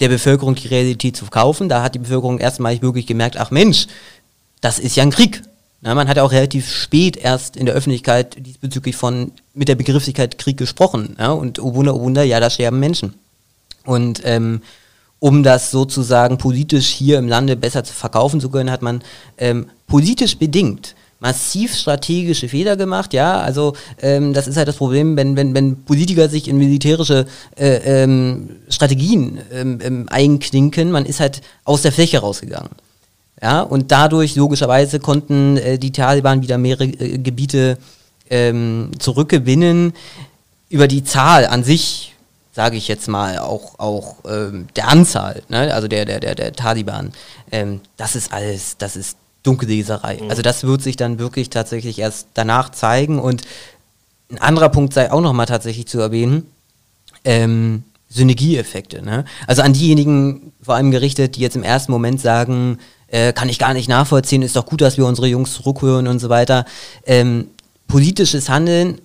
[0.00, 1.68] der Bevölkerung die Realität zu verkaufen.
[1.68, 3.86] Da hat die Bevölkerung erstmalig wirklich gemerkt, ach Mensch,
[4.60, 5.42] das ist ja ein Krieg.
[5.80, 9.74] Na, man hat ja auch relativ spät erst in der Öffentlichkeit diesbezüglich von mit der
[9.74, 11.16] Begrifflichkeit Krieg gesprochen.
[11.18, 11.32] Ja?
[11.32, 13.14] Und oh Wunder, oh Wunder, ja, da sterben Menschen.
[13.84, 14.62] Und ähm,
[15.18, 19.02] um das sozusagen politisch hier im Lande besser zu verkaufen zu können, hat man
[19.36, 25.16] ähm, politisch bedingt massiv strategische Fehler gemacht, ja, also ähm, das ist halt das Problem,
[25.16, 27.24] wenn, wenn, wenn Politiker sich in militärische
[27.56, 32.72] äh, ähm, Strategien ähm, ähm einklinken, man ist halt aus der Fläche rausgegangen.
[33.40, 37.78] Ja, und dadurch logischerweise konnten äh, die Taliban wieder mehrere äh, Gebiete
[38.28, 39.94] ähm, zurückgewinnen.
[40.68, 42.14] Über die Zahl an sich,
[42.52, 45.72] sage ich jetzt mal, auch, auch ähm, der Anzahl, ne?
[45.72, 47.12] also der, der, der, der Taliban,
[47.96, 50.18] das ist alles, das ist Dunkelleserei.
[50.20, 50.30] Mhm.
[50.30, 53.20] Also das wird sich dann wirklich tatsächlich erst danach zeigen.
[53.20, 53.42] Und
[54.30, 56.46] ein anderer Punkt sei auch nochmal tatsächlich zu erwähnen,
[57.24, 59.02] ähm, Synergieeffekte.
[59.02, 59.24] Ne?
[59.46, 62.78] Also an diejenigen vor allem gerichtet, die jetzt im ersten Moment sagen,
[63.08, 66.18] äh, kann ich gar nicht nachvollziehen, ist doch gut, dass wir unsere Jungs zurückhören und
[66.18, 66.64] so weiter.
[67.06, 67.48] Ähm,
[67.86, 69.00] politisches Handeln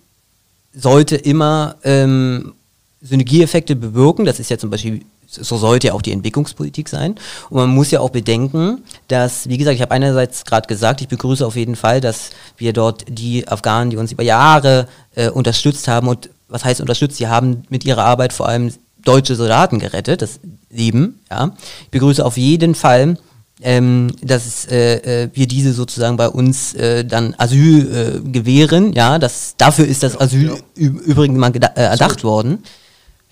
[0.74, 2.54] sollte immer ähm,
[3.02, 4.26] Synergieeffekte bewirken.
[4.26, 7.16] Das ist ja zum Beispiel, so sollte ja auch die Entwicklungspolitik sein.
[7.50, 11.08] Und man muss ja auch bedenken, dass, wie gesagt, ich habe einerseits gerade gesagt, ich
[11.08, 15.88] begrüße auf jeden Fall, dass wir dort die Afghanen, die uns über Jahre äh, unterstützt
[15.88, 20.22] haben und was heißt unterstützt, sie haben mit ihrer Arbeit vor allem deutsche Soldaten gerettet,
[20.22, 20.40] das
[20.72, 21.52] Leben, ja.
[21.84, 23.18] Ich begrüße auf jeden Fall,
[23.62, 28.94] ähm, dass äh, äh, wir diese sozusagen bei uns äh, dann Asyl äh, gewähren.
[28.94, 30.88] Ja, das, dafür ist das Asyl ja.
[30.88, 32.64] übrigens mal äh, erdacht worden.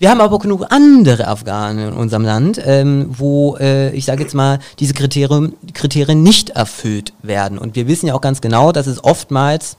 [0.00, 4.34] Wir haben aber genug andere Afghanen in unserem Land, ähm, wo äh, ich sage jetzt
[4.34, 7.58] mal diese Kriterien, Kriterien nicht erfüllt werden.
[7.58, 9.76] Und wir wissen ja auch ganz genau, dass es oftmals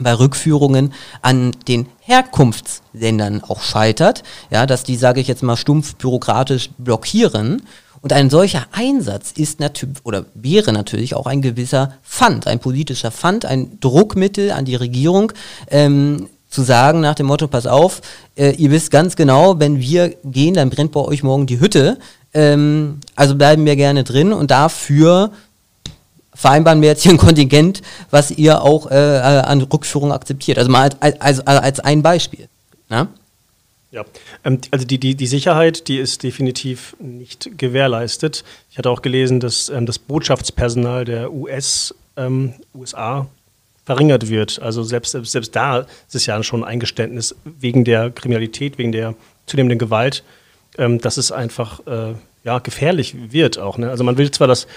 [0.00, 5.94] bei Rückführungen an den Herkunftsländern auch scheitert, ja, dass die, sage ich jetzt mal, stumpf
[5.94, 7.62] bürokratisch blockieren
[8.02, 13.12] und ein solcher Einsatz ist natürlich oder wäre natürlich auch ein gewisser Pfand, ein politischer
[13.12, 15.32] Pfand, ein Druckmittel an die Regierung,
[15.68, 18.02] ähm, zu sagen nach dem Motto, pass auf,
[18.36, 21.98] äh, ihr wisst ganz genau, wenn wir gehen, dann brennt bei euch morgen die Hütte.
[22.34, 25.30] Ähm, also bleiben wir gerne drin und dafür
[26.34, 30.58] vereinbaren wir jetzt hier ein Kontingent, was ihr auch äh, äh an Rückführung akzeptiert.
[30.58, 32.48] Also mal als, als, als ein Beispiel.
[32.88, 33.08] Na?
[33.92, 34.04] Ja,
[34.44, 38.44] ähm, also die, die, die Sicherheit, die ist definitiv nicht gewährleistet.
[38.70, 43.26] Ich hatte auch gelesen, dass ähm, das Botschaftspersonal der US, ähm, USA
[43.90, 44.62] verringert wird.
[44.62, 49.16] Also selbst, selbst, da ist es ja schon ein Eingeständnis wegen der Kriminalität, wegen der
[49.46, 50.22] zunehmenden Gewalt,
[50.78, 53.78] ähm, dass es einfach äh, ja, gefährlich wird auch.
[53.78, 53.90] Ne?
[53.90, 54.68] Also man will zwar das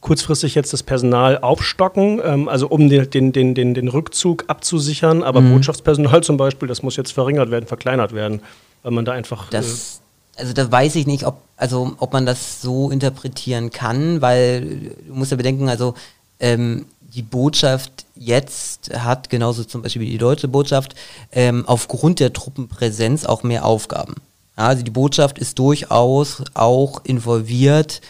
[0.00, 5.22] kurzfristig jetzt das Personal aufstocken, ähm, also um den, den, den, den, den Rückzug abzusichern.
[5.22, 5.54] Aber mhm.
[5.54, 8.42] Botschaftspersonal zum Beispiel, das muss jetzt verringert werden, verkleinert werden,
[8.82, 9.48] weil man da einfach.
[9.48, 10.02] Das,
[10.36, 14.92] äh, also das weiß ich nicht, ob, also, ob man das so interpretieren kann, weil
[15.08, 15.94] du musst ja bedenken, also
[16.40, 20.94] ähm, die Botschaft jetzt hat, genauso zum Beispiel wie die deutsche Botschaft,
[21.32, 24.16] ähm, aufgrund der Truppenpräsenz auch mehr Aufgaben.
[24.56, 28.00] Ja, also die Botschaft ist durchaus auch involviert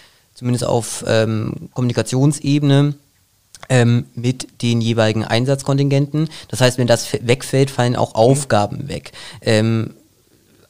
[0.41, 2.95] zumindest auf ähm, Kommunikationsebene,
[3.69, 6.31] ähm, mit den jeweiligen Einsatzkontingenten.
[6.49, 9.13] Das heißt, wenn das wegfällt, fallen auch Aufgaben weg.
[9.43, 9.91] Ähm,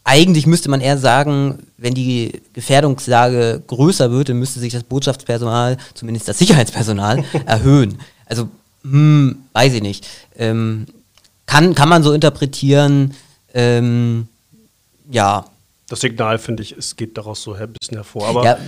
[0.02, 5.76] eigentlich müsste man eher sagen, wenn die Gefährdungslage größer wird, dann müsste sich das Botschaftspersonal,
[5.94, 7.98] zumindest das Sicherheitspersonal, erhöhen.
[8.30, 8.48] Also,
[8.82, 10.06] hm, weiß ich nicht.
[10.36, 10.86] Ähm,
[11.46, 13.14] kann, kann man so interpretieren,
[13.52, 14.28] ähm,
[15.10, 15.44] ja.
[15.88, 18.28] Das Signal, finde ich, es geht daraus so ein bisschen hervor.
[18.28, 18.58] Aber ja,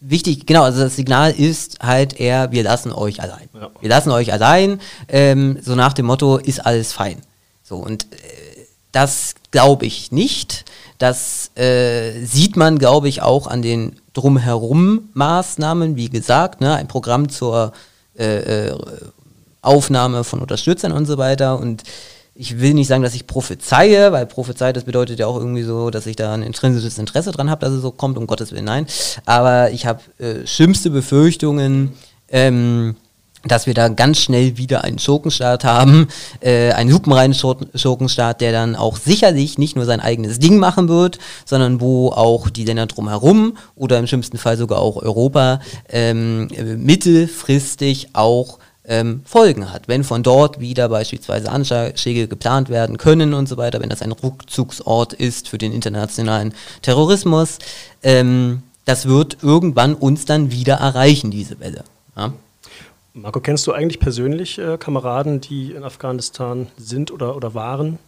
[0.00, 3.48] wichtig, genau, also das Signal ist halt eher, wir lassen euch allein.
[3.52, 3.70] Ja.
[3.80, 7.20] Wir lassen euch allein, ähm, so nach dem Motto, ist alles fein.
[7.64, 10.64] So, und äh, das glaube ich nicht.
[10.98, 16.86] Das äh, sieht man, glaube ich, auch an den drumherum Maßnahmen, wie gesagt, ne, ein
[16.86, 17.72] Programm zur
[18.18, 18.78] äh, äh,
[19.62, 21.58] Aufnahme von Unterstützern und so weiter.
[21.58, 21.82] Und
[22.34, 25.90] ich will nicht sagen, dass ich prophezeie, weil Prophezei, das bedeutet ja auch irgendwie so,
[25.90, 28.64] dass ich da ein intrinsisches Interesse dran habe, dass es so kommt, um Gottes Willen,
[28.64, 28.86] nein.
[29.24, 31.94] Aber ich habe äh, schlimmste Befürchtungen,
[32.28, 32.96] ähm,
[33.46, 36.08] dass wir da ganz schnell wieder einen Schurkenstaat haben,
[36.40, 41.18] äh, einen lupenreinen Schurkenstaat, der dann auch sicherlich nicht nur sein eigenes Ding machen wird,
[41.44, 48.08] sondern wo auch die Länder drumherum oder im schlimmsten Fall sogar auch Europa ähm, mittelfristig
[48.12, 49.88] auch ähm, Folgen hat.
[49.88, 54.12] Wenn von dort wieder beispielsweise Anschläge geplant werden können und so weiter, wenn das ein
[54.12, 57.58] Rückzugsort ist für den internationalen Terrorismus,
[58.02, 61.84] ähm, das wird irgendwann uns dann wieder erreichen, diese Welle.
[62.16, 62.32] Ja?
[63.16, 68.00] Marco, kennst du eigentlich persönlich äh, Kameraden, die in Afghanistan sind oder, oder waren?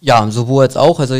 [0.00, 1.00] Ja, sowohl als auch.
[1.00, 1.16] Also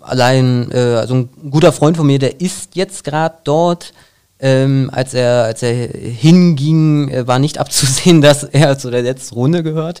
[0.00, 3.92] allein, äh, also ein guter Freund von mir, der ist jetzt gerade dort.
[4.40, 9.34] Ähm, als er als er hinging, äh, war nicht abzusehen, dass er zu der letzten
[9.34, 9.98] Runde gehört.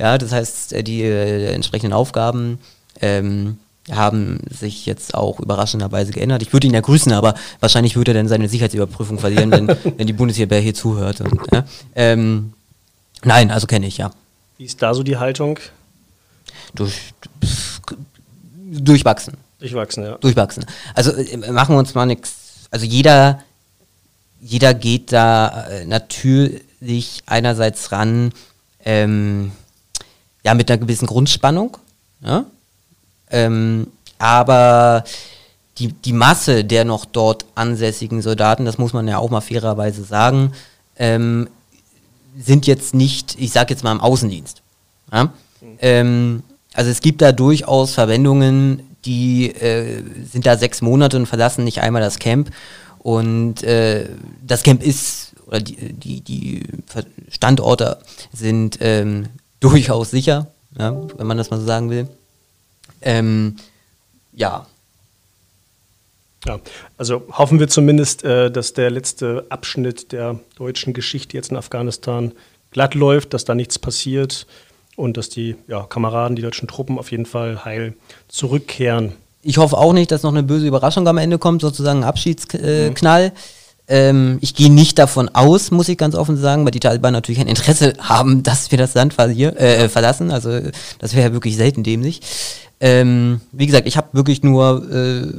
[0.00, 2.58] Ja, das heißt, äh, die äh, entsprechenden Aufgaben
[3.00, 3.58] ähm,
[3.90, 6.42] haben sich jetzt auch überraschenderweise geändert.
[6.42, 10.06] Ich würde ihn ja grüßen, aber wahrscheinlich würde er dann seine Sicherheitsüberprüfung verlieren, wenn, wenn
[10.06, 11.20] die Bundeswehr hier zuhört.
[11.20, 11.64] Und, ja.
[11.94, 12.52] ähm,
[13.24, 14.10] nein, also kenne ich, ja.
[14.58, 15.58] Wie ist da so die Haltung?
[16.74, 17.14] Durch,
[18.58, 19.34] durchwachsen.
[19.58, 20.18] Durchwachsen, ja.
[20.18, 20.66] Durchwachsen.
[20.94, 22.68] Also äh, machen wir uns mal nichts.
[22.70, 23.42] Also jeder,
[24.40, 28.32] jeder geht da äh, natürlich einerseits ran,
[28.84, 29.52] ähm,
[30.44, 31.76] ja, mit einer gewissen Grundspannung.
[32.20, 32.46] Ja?
[33.30, 35.04] Ähm, aber
[35.78, 40.04] die, die Masse der noch dort ansässigen Soldaten, das muss man ja auch mal fairerweise
[40.04, 40.52] sagen,
[40.98, 41.48] ähm,
[42.38, 44.62] sind jetzt nicht, ich sag jetzt mal im Außendienst.
[45.12, 45.24] Ja?
[45.24, 45.30] Mhm.
[45.80, 46.42] Ähm,
[46.74, 51.80] also es gibt da durchaus Verwendungen, die äh, sind da sechs Monate und verlassen nicht
[51.80, 52.50] einmal das Camp.
[52.98, 54.08] Und äh,
[54.44, 56.62] das Camp ist, oder die, die, die
[57.30, 57.98] Standorte
[58.32, 59.26] sind ähm,
[59.60, 62.08] durchaus sicher, ja, wenn man das mal so sagen will.
[63.02, 63.56] Ähm,
[64.32, 64.66] ja.
[66.46, 66.60] Ja,
[66.96, 72.32] also hoffen wir zumindest, äh, dass der letzte Abschnitt der deutschen Geschichte jetzt in Afghanistan
[72.70, 74.46] glatt läuft, dass da nichts passiert
[74.96, 77.94] und dass die ja, Kameraden, die deutschen Truppen auf jeden Fall heil
[78.28, 79.12] zurückkehren.
[79.42, 83.22] Ich hoffe auch nicht, dass noch eine böse Überraschung am Ende kommt, sozusagen ein Abschiedsknall.
[83.22, 83.32] Äh, mhm.
[83.88, 87.40] Ähm, ich gehe nicht davon aus, muss ich ganz offen sagen, weil die Taliban natürlich
[87.40, 90.30] ein Interesse haben, dass wir das Land verlier, äh, verlassen.
[90.30, 90.60] Also
[90.98, 92.20] das wäre ja wirklich selten dämlich.
[92.80, 95.32] Ähm, wie gesagt, ich habe wirklich nur äh,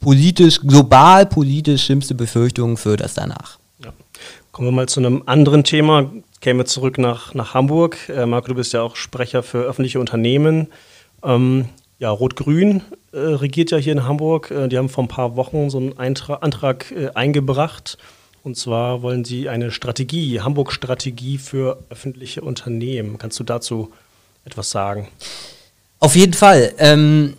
[0.00, 3.58] politisch, global politisch schlimmste Befürchtungen für das danach.
[3.84, 3.92] Ja.
[4.50, 6.10] Kommen wir mal zu einem anderen Thema.
[6.40, 7.96] Kämen wir zurück nach, nach Hamburg.
[8.08, 10.66] Äh, Marco, du bist ja auch Sprecher für öffentliche Unternehmen.
[11.22, 11.66] Ähm,
[12.00, 14.50] ja, Rot-Grün äh, regiert ja hier in Hamburg.
[14.50, 17.96] Äh, die haben vor ein paar Wochen so einen Eintra Antrag äh, eingebracht.
[18.42, 23.18] Und zwar wollen sie eine Strategie, Hamburg-Strategie für öffentliche Unternehmen.
[23.18, 23.92] Kannst du dazu
[24.44, 25.06] etwas sagen?
[26.02, 26.74] Auf jeden Fall.
[26.78, 27.34] Ähm,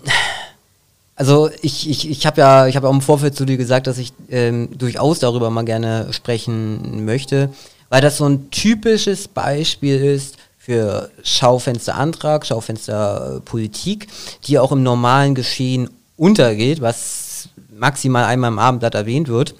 [1.17, 3.97] also ich, ich, ich habe ja, ich habe auch im Vorfeld zu dir gesagt, dass
[3.97, 7.49] ich ähm, durchaus darüber mal gerne sprechen möchte,
[7.89, 14.07] weil das so ein typisches Beispiel ist für Schaufensterantrag, Schaufensterpolitik,
[14.45, 19.55] die auch im normalen Geschehen untergeht, was maximal einmal im Abendblatt erwähnt wird,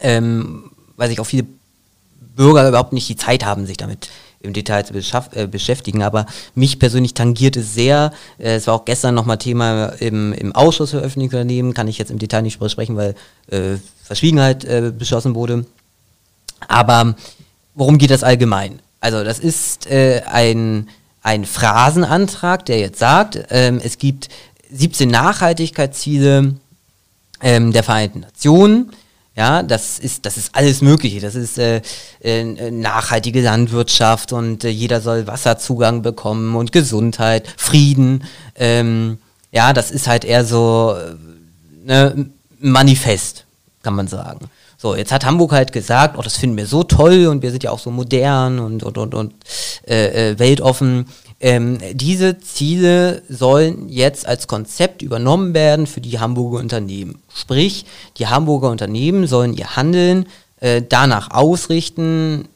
[0.00, 1.44] ähm, weil sich auch viele
[2.34, 4.08] Bürger überhaupt nicht die Zeit haben, sich damit
[4.44, 6.02] im Detail zu äh, beschäftigen.
[6.02, 8.12] Aber mich persönlich tangiert es sehr.
[8.38, 11.98] Äh, es war auch gestern nochmal Thema im, im Ausschuss für öffentliche Unternehmen, kann ich
[11.98, 13.14] jetzt im Detail nicht besprechen, weil
[13.50, 15.64] äh, Verschwiegenheit äh, beschlossen wurde.
[16.68, 17.16] Aber
[17.74, 18.80] worum geht das allgemein?
[19.00, 20.88] Also das ist äh, ein,
[21.22, 24.28] ein Phrasenantrag, der jetzt sagt, ähm, es gibt
[24.72, 26.54] 17 Nachhaltigkeitsziele
[27.42, 28.92] ähm, der Vereinten Nationen
[29.36, 31.20] ja, das ist, das ist alles Mögliche.
[31.20, 31.82] Das ist äh,
[32.20, 38.24] äh, nachhaltige Landwirtschaft und äh, jeder soll Wasserzugang bekommen und Gesundheit, Frieden.
[38.54, 39.18] Ähm,
[39.50, 41.14] ja, das ist halt eher so äh,
[41.84, 43.44] ne, Manifest,
[43.82, 44.48] kann man sagen.
[44.76, 47.64] So, jetzt hat Hamburg halt gesagt, oh, das finden wir so toll und wir sind
[47.64, 49.34] ja auch so modern und, und, und, und
[49.88, 51.06] äh, äh, weltoffen.
[51.44, 57.20] Ähm, diese Ziele sollen jetzt als Konzept übernommen werden für die Hamburger Unternehmen.
[57.34, 57.84] Sprich,
[58.16, 60.24] die Hamburger Unternehmen sollen ihr Handeln
[60.60, 62.48] äh, danach ausrichten.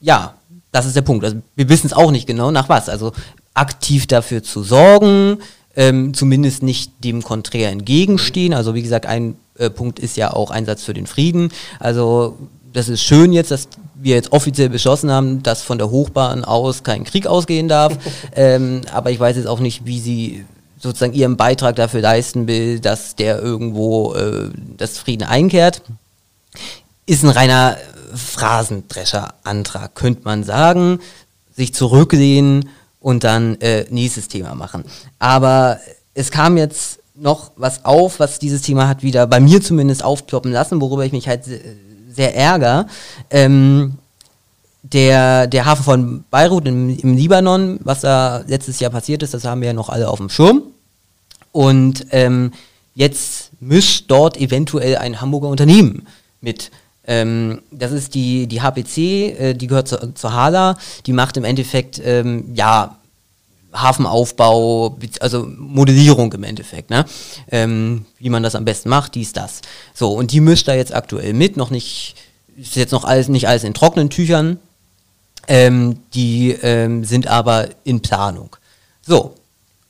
[0.00, 0.34] Ja,
[0.72, 1.24] das ist der Punkt.
[1.24, 2.88] Also wir wissen es auch nicht genau nach was.
[2.88, 3.12] Also
[3.54, 5.38] aktiv dafür zu sorgen,
[5.76, 8.54] ähm, zumindest nicht dem konträr entgegenstehen.
[8.54, 11.52] Also wie gesagt, ein äh, Punkt ist ja auch Einsatz für den Frieden.
[11.78, 12.36] Also
[12.72, 16.82] das ist schön jetzt, dass wir jetzt offiziell beschlossen haben, dass von der Hochbahn aus
[16.82, 17.96] kein Krieg ausgehen darf.
[18.36, 20.44] ähm, aber ich weiß jetzt auch nicht, wie sie
[20.78, 25.82] sozusagen ihren Beitrag dafür leisten will, dass der irgendwo äh, das Frieden einkehrt.
[27.06, 27.76] Ist ein reiner
[28.14, 31.00] Phrasendrescher-Antrag, könnte man sagen.
[31.54, 32.68] Sich zurücklehnen
[33.00, 34.84] und dann äh, nächstes Thema machen.
[35.18, 35.78] Aber
[36.14, 40.50] es kam jetzt noch was auf, was dieses Thema hat wieder bei mir zumindest aufkloppen
[40.50, 41.46] lassen, worüber ich mich halt
[42.14, 42.86] sehr ärgere.
[43.30, 43.94] Ähm,
[44.82, 49.44] der, der Hafen von Beirut im, im Libanon, was da letztes Jahr passiert ist, das
[49.44, 50.62] haben wir ja noch alle auf dem Schirm.
[51.52, 52.52] Und ähm,
[52.94, 56.06] jetzt mischt dort eventuell ein Hamburger Unternehmen
[56.40, 56.70] mit.
[57.06, 61.44] Ähm, das ist die, die HPC, äh, die gehört zu, zur HALA, die macht im
[61.44, 62.96] Endeffekt, ähm, ja,
[63.72, 67.04] Hafenaufbau, also Modellierung im Endeffekt, ne?
[67.50, 69.62] Ähm, wie man das am besten macht, dies, das.
[69.94, 72.14] So, und die mischt da jetzt aktuell mit, noch nicht,
[72.56, 74.58] ist jetzt noch alles, nicht alles in trockenen Tüchern,
[75.48, 78.56] ähm, die ähm, sind aber in Planung.
[79.00, 79.34] So,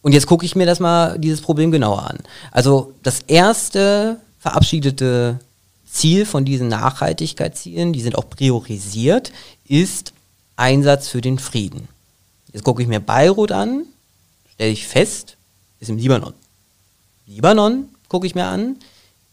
[0.03, 2.19] und jetzt gucke ich mir das mal, dieses Problem genauer an.
[2.51, 5.39] Also das erste verabschiedete
[5.93, 9.33] Ziel von diesen Nachhaltigkeitszielen, die sind auch priorisiert,
[9.69, 10.13] ist
[10.57, 11.89] Einsatz für den Frieden.
[12.53, 13.85] Jetzt gucke ich mir Beirut an,
[14.55, 15.37] stelle ich fest,
[15.81, 16.35] ist im Libanon.
[17.27, 18.77] Libanon, gucke ich mir an,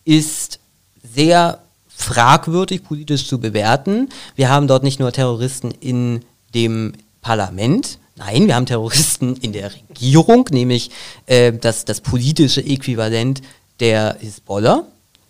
[0.05, 0.60] ist
[1.03, 4.10] sehr fragwürdig politisch zu bewerten.
[4.36, 6.21] Wir haben dort nicht nur Terroristen in
[6.53, 10.91] dem Parlament, nein, wir haben Terroristen in der Regierung, nämlich
[11.25, 13.41] äh, das, das politische Äquivalent
[13.79, 14.86] der Hisbollah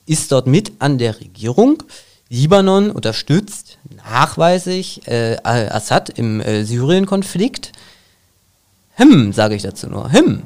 [0.05, 1.83] ist dort mit an der Regierung.
[2.29, 7.71] Libanon unterstützt nachweislich äh, Assad im äh, Syrien-Konflikt.
[8.95, 10.11] Hm, sage ich dazu nur.
[10.11, 10.43] Hm.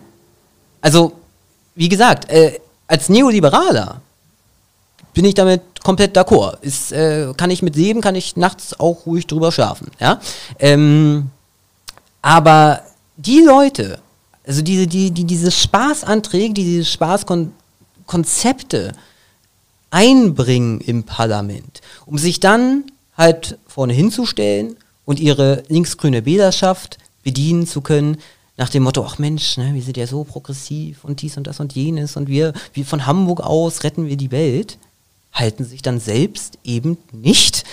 [0.81, 1.13] Also,
[1.75, 4.01] wie gesagt, äh, als Neoliberaler
[5.13, 6.61] bin ich damit komplett d'accord.
[6.61, 9.91] Ist, äh, kann ich mit leben, kann ich nachts auch ruhig drüber schlafen.
[9.99, 10.19] Ja?
[10.59, 11.29] Ähm,
[12.21, 12.81] aber
[13.17, 13.99] die Leute,
[14.47, 18.93] also diese, die, die diese Spaßanträge, die diese Spaßkonzepte
[19.93, 24.75] einbringen im Parlament, um sich dann halt vorne hinzustellen
[25.05, 28.17] und ihre linksgrüne Wählerschaft bedienen zu können,
[28.57, 31.59] nach dem Motto, ach Mensch, ne, wir sind ja so progressiv und dies und das
[31.59, 34.77] und jenes und wir, wir von Hamburg aus retten wir die Welt,
[35.31, 37.63] halten sich dann selbst eben nicht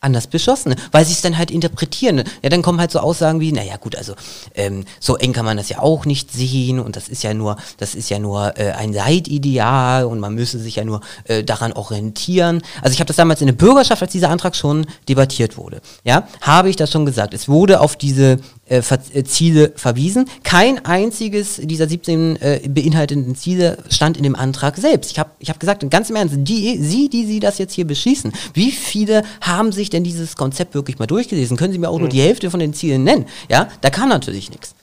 [0.00, 2.22] anders beschossen, weil sie es dann halt interpretieren.
[2.42, 4.14] Ja, dann kommen halt so Aussagen wie, naja gut, also
[4.54, 7.56] ähm, so eng kann man das ja auch nicht sehen und das ist ja nur,
[7.78, 11.72] das ist ja nur äh, ein Leitideal und man müsse sich ja nur äh, daran
[11.72, 12.62] orientieren.
[12.80, 16.28] Also ich habe das damals in der Bürgerschaft, als dieser Antrag schon debattiert wurde, ja,
[16.40, 17.34] habe ich das schon gesagt.
[17.34, 18.82] Es wurde auf diese äh,
[19.14, 20.26] äh Ziele verwiesen.
[20.42, 25.10] Kein einziges dieser 17 äh, beinhaltenden Ziele stand in dem Antrag selbst.
[25.10, 27.86] Ich habe ich hab gesagt, ganz im Ernst, die, Sie, die Sie das jetzt hier
[27.86, 31.56] beschließen, wie viele haben sich denn dieses Konzept wirklich mal durchgelesen?
[31.56, 32.02] Können Sie mir auch mhm.
[32.02, 33.26] nur die Hälfte von den Zielen nennen?
[33.48, 34.74] Ja, da kam natürlich nichts.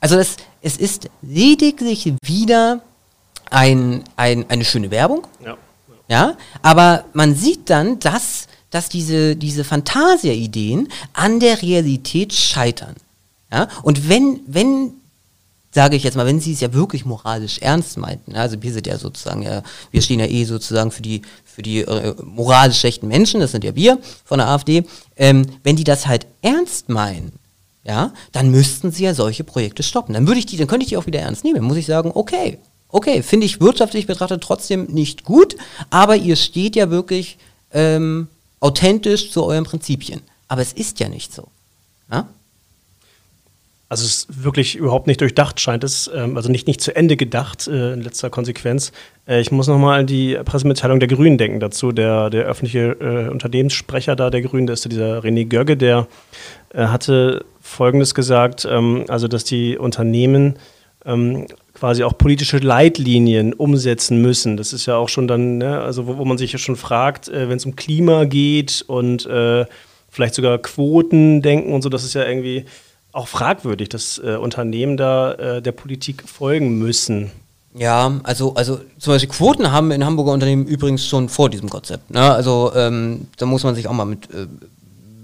[0.00, 2.80] Also es, es ist lediglich wieder
[3.50, 5.26] ein, ein, eine schöne Werbung.
[5.44, 5.56] Ja.
[6.08, 6.36] ja.
[6.62, 12.94] Aber man sieht dann, dass dass diese, diese Fantasia-Ideen an der Realität scheitern.
[13.50, 13.68] Ja?
[13.82, 14.92] Und wenn, wenn,
[15.72, 18.86] sage ich jetzt mal, wenn sie es ja wirklich moralisch ernst meinten, also wir sind
[18.86, 23.08] ja sozusagen, ja, wir stehen ja eh sozusagen für die, für die äh, moralisch schlechten
[23.08, 24.84] Menschen, das sind ja wir von der AfD,
[25.16, 27.32] ähm, wenn die das halt ernst meinen,
[27.82, 30.12] ja, dann müssten sie ja solche Projekte stoppen.
[30.12, 31.56] Dann würde ich die, dann könnte ich die auch wieder ernst nehmen.
[31.56, 32.58] Dann muss ich sagen, okay,
[32.90, 35.56] okay, finde ich wirtschaftlich betrachtet trotzdem nicht gut,
[35.88, 37.38] aber ihr steht ja wirklich
[37.72, 38.28] ähm,
[38.60, 40.22] authentisch zu euren Prinzipien.
[40.48, 41.48] Aber es ist ja nicht so.
[42.10, 42.28] Ja?
[43.88, 46.10] Also es ist wirklich überhaupt nicht durchdacht, scheint es.
[46.12, 48.90] Ähm, also nicht, nicht zu Ende gedacht äh, in letzter Konsequenz.
[49.28, 51.92] Äh, ich muss nochmal an die Pressemitteilung der Grünen denken dazu.
[51.92, 56.08] Der, der öffentliche äh, Unternehmenssprecher da der Grünen, der ist dieser René Görge, der
[56.74, 60.58] hatte Folgendes gesagt, ähm, also dass die Unternehmen
[61.04, 64.56] ähm, quasi auch politische Leitlinien umsetzen müssen.
[64.56, 67.28] Das ist ja auch schon dann, ne, also wo, wo, man sich ja schon fragt,
[67.28, 69.66] äh, wenn es um Klima geht und äh,
[70.08, 72.64] vielleicht sogar Quoten denken und so, das ist ja irgendwie
[73.12, 77.30] auch fragwürdig, dass äh, Unternehmen da äh, der Politik folgen müssen.
[77.74, 82.10] Ja, also, also zum Beispiel Quoten haben in Hamburger Unternehmen übrigens schon vor diesem Konzept.
[82.10, 82.22] Ne?
[82.22, 84.46] Also ähm, da muss man sich auch mal mit äh,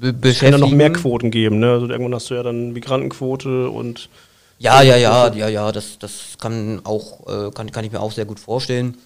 [0.00, 0.26] beschäftigen.
[0.28, 1.60] Es kann ja noch mehr Quoten geben.
[1.60, 1.70] Ne?
[1.70, 4.10] Also irgendwann hast du ja dann Migrantenquote und
[4.62, 8.12] ja, ja, ja, ja, ja, das, das kann auch, äh, kann, kann ich mir auch
[8.12, 8.96] sehr gut vorstellen.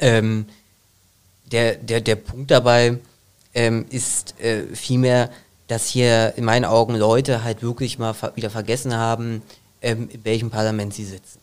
[0.00, 0.46] Ähm,
[1.52, 2.98] der, der, der Punkt dabei
[3.54, 5.30] ähm, ist äh, vielmehr,
[5.66, 9.42] dass hier in meinen Augen Leute halt wirklich mal ver wieder vergessen haben,
[9.82, 11.40] ähm, in welchem Parlament sie sitzen.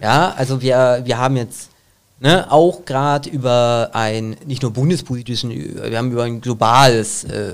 [0.00, 1.70] Ja, also wir, wir haben jetzt
[2.18, 7.52] Ne, auch gerade über ein, nicht nur bundespolitischen, wir haben über ein globales äh,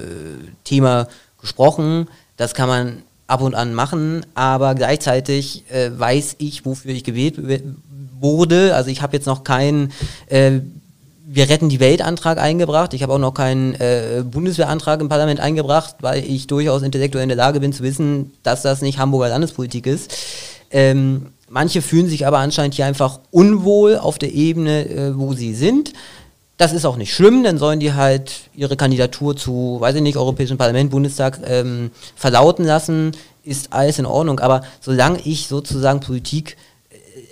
[0.63, 1.09] Thema
[1.41, 2.07] gesprochen.
[2.37, 7.37] Das kann man ab und an machen, aber gleichzeitig äh, weiß ich, wofür ich gewählt
[8.21, 8.75] wurde.
[8.75, 9.91] Also ich habe jetzt noch keinen
[10.27, 10.61] äh,
[11.25, 12.93] Wir retten die Welt-Antrag eingebracht.
[12.93, 17.31] Ich habe auch noch keinen äh, Bundeswehrantrag im Parlament eingebracht, weil ich durchaus intellektuell in
[17.31, 20.13] der Lage bin zu wissen, dass das nicht Hamburger Landespolitik ist.
[20.71, 25.55] Ähm, manche fühlen sich aber anscheinend hier einfach unwohl auf der Ebene, äh, wo sie
[25.55, 25.95] sind.
[26.59, 30.17] Das ist auch nicht schlimm, dann sollen die halt ihre Kandidatur zu, weiß ich nicht,
[30.17, 34.39] Europäischen Parlament, Bundestag ähm, verlauten lassen, ist alles in Ordnung.
[34.39, 36.57] Aber solange ich sozusagen Politik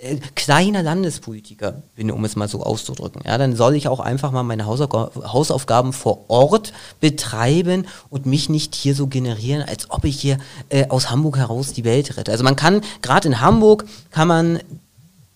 [0.01, 4.31] äh, kleiner Landespolitiker bin, um es mal so auszudrücken, ja, dann soll ich auch einfach
[4.31, 10.19] mal meine Hausaufgaben vor Ort betreiben und mich nicht hier so generieren, als ob ich
[10.19, 12.31] hier äh, aus Hamburg heraus die Welt rette.
[12.31, 14.59] Also man kann, gerade in Hamburg, kann man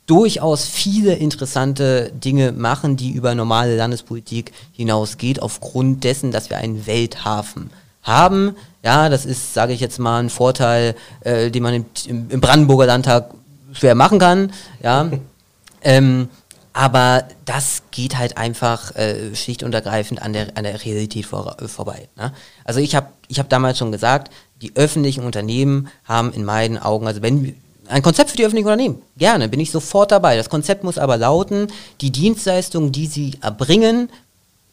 [0.06, 6.86] durchaus viele interessante Dinge machen, die über normale Landespolitik hinausgeht, aufgrund dessen, dass wir einen
[6.86, 7.72] Welthafen
[8.04, 8.56] haben.
[8.84, 12.86] Ja, das ist, sage ich jetzt mal, ein Vorteil, äh, den man im, im Brandenburger
[12.86, 13.32] Landtag
[13.74, 14.52] schwer machen kann,
[14.84, 15.10] ja.
[15.82, 16.30] ähm,
[16.72, 21.56] aber das geht halt einfach äh, schlicht und ergreifend an der, an der Realität vor,
[21.62, 22.10] äh, vorbei.
[22.18, 22.34] Ne?
[22.66, 24.32] Also ich habe ich hab damals schon gesagt,
[24.62, 27.56] die öffentlichen Unternehmen haben in meinen Augen, also wenn
[27.88, 30.38] ein Konzept für die öffentlichen Unternehmen, gerne, bin ich sofort dabei.
[30.38, 31.68] Das Konzept muss aber lauten,
[32.02, 34.10] die Dienstleistungen, die sie erbringen,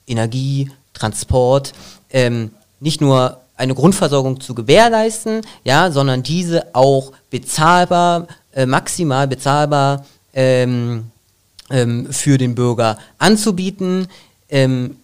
[0.06, 1.72] Energie, Transport,
[2.10, 2.50] ähm,
[2.80, 10.04] nicht nur eine Grundversorgung zu gewährleisten, ja, sondern diese auch bezahlbar, äh, maximal bezahlbar
[10.34, 11.04] ähm,
[11.70, 14.08] ähm, für den Bürger anzubieten,
[14.48, 14.96] ähm,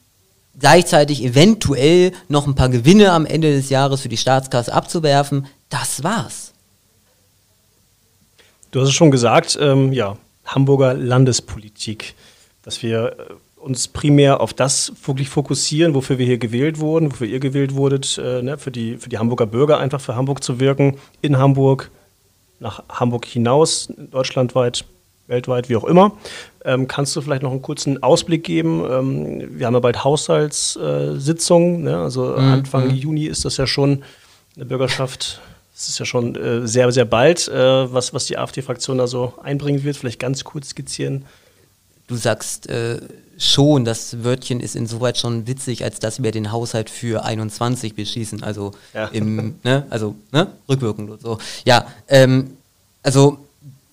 [0.59, 5.47] gleichzeitig eventuell noch ein paar Gewinne am Ende des Jahres für die Staatskasse abzuwerfen.
[5.71, 6.48] Das war's.
[8.71, 12.14] Du hast es schon gesagt, ähm, ja, Hamburger Landespolitik,
[12.62, 17.27] dass wir äh, uns primär auf das wirklich fokussieren, wofür wir hier gewählt wurden, wofür
[17.27, 20.61] ihr gewählt wurdet, äh, ne, für, die, für die Hamburger Bürger einfach für Hamburg zu
[20.61, 21.91] wirken, in Hamburg,
[22.61, 24.85] nach Hamburg hinaus, deutschlandweit,
[25.29, 26.12] weltweit, wie auch immer.
[26.64, 28.85] Ähm, kannst du vielleicht noch einen kurzen Ausblick geben?
[28.91, 31.97] Ähm, wir haben ja bald Haushaltssitzungen, ne?
[31.99, 32.53] also mhm.
[32.53, 32.95] Anfang mhm.
[32.95, 34.03] Juni ist das ja schon
[34.57, 35.41] eine Bürgerschaft.
[35.79, 39.35] Das ist ja schon äh, sehr, sehr bald, äh, was, was die AfD-Fraktion da so
[39.41, 39.97] einbringen wird.
[39.97, 41.24] Vielleicht ganz kurz skizzieren.
[42.09, 42.99] Du sagst äh,
[43.39, 48.43] schon, das Wörtchen ist insoweit schon witzig, als dass wir den Haushalt für 21 beschließen.
[48.43, 49.07] Also ja.
[49.07, 51.39] im, ne, also ne, rückwirkend und so.
[51.64, 52.57] Ja, ähm,
[53.05, 53.39] also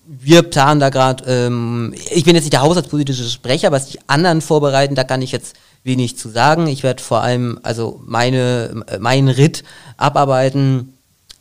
[0.08, 4.40] wir planen da gerade, ähm, ich bin jetzt nicht der haushaltspolitische Sprecher, was die anderen
[4.40, 6.66] vorbereiten, da kann ich jetzt wenig zu sagen.
[6.66, 9.62] Ich werde vor allem also meine, meinen Ritt
[9.96, 10.95] abarbeiten,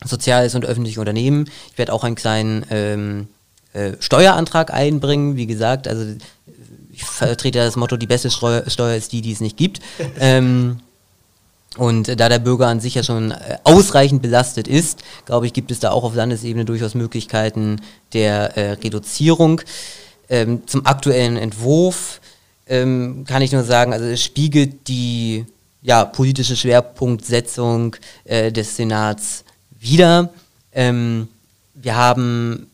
[0.06, 1.50] soziales und öffentliche Unternehmen.
[1.72, 3.28] Ich werde auch einen kleinen ähm,
[3.74, 6.06] äh, Steuerantrag einbringen, wie gesagt, also
[6.92, 9.82] ich vertrete das Motto, die beste Steuer, Steuer ist die, die es nicht gibt.
[10.20, 10.80] ähm,
[11.78, 15.72] und da der Bürger an sich ja schon äh, ausreichend belastet ist, glaube ich, gibt
[15.72, 17.82] es da auch auf Landesebene durchaus Möglichkeiten
[18.14, 19.62] der äh, Reduzierung.
[20.30, 22.22] Ähm, zum aktuellen Entwurf
[22.68, 25.46] ähm, kann ich nur sagen, also es spiegelt die
[25.82, 29.45] ja, politische Schwerpunktsetzung äh, des Senats
[29.86, 30.30] wieder.
[30.74, 31.28] Ähm,
[31.74, 32.68] wir haben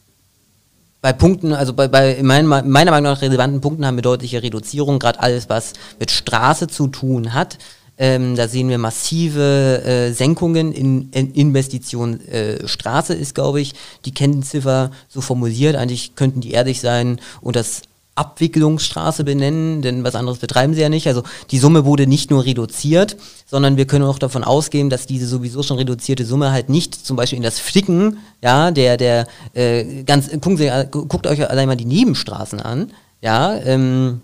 [1.02, 4.44] bei Punkten, also bei, bei in mein, meiner Meinung nach relevanten Punkten haben wir deutliche
[4.44, 7.58] Reduzierung, gerade alles, was mit Straße zu tun hat.
[7.98, 12.20] Ähm, da sehen wir massive äh, Senkungen in, in Investition.
[12.28, 13.74] Äh, Straße ist, glaube ich,
[14.06, 15.76] die Kennziffer so formuliert.
[15.76, 17.84] Eigentlich könnten die ehrlich sein und das
[18.16, 21.08] Abwicklungsstraße benennen, denn was anderes betreiben sie ja nicht.
[21.08, 25.28] Also die Summe wurde nicht nur reduziert, sondern wir können auch davon ausgehen, dass diese
[25.28, 30.04] sowieso schon reduzierte Summe halt nicht zum Beispiel in das Flicken, ja, der, der, äh,
[30.04, 32.92] ganz, gucken Sie, guckt euch allein mal die Nebenstraßen an,
[33.22, 34.22] ja, ähm,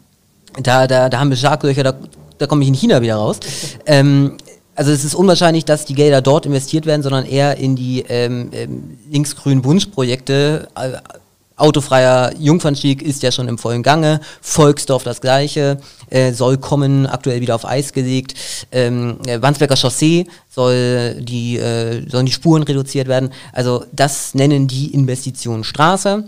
[0.62, 1.94] da, da, da haben wir Schlaglöcher, da
[2.38, 3.40] da komme ich in China wieder raus.
[3.86, 4.38] Ähm,
[4.76, 8.50] also es ist unwahrscheinlich, dass die Gelder dort investiert werden, sondern eher in die ähm,
[8.52, 10.68] ähm, linksgrünen Wunschprojekte.
[10.76, 10.92] Äh,
[11.58, 14.22] autofreier Jungfernstieg ist ja schon im vollen Gange.
[14.42, 15.80] Volksdorf das gleiche,
[16.10, 18.36] äh, soll kommen, aktuell wieder auf Eis gelegt.
[18.72, 23.32] Ähm, äh, Wandsbeker Chaussee soll die, äh, sollen die Spuren reduziert werden.
[23.52, 26.24] Also das nennen die Investitionen Straße.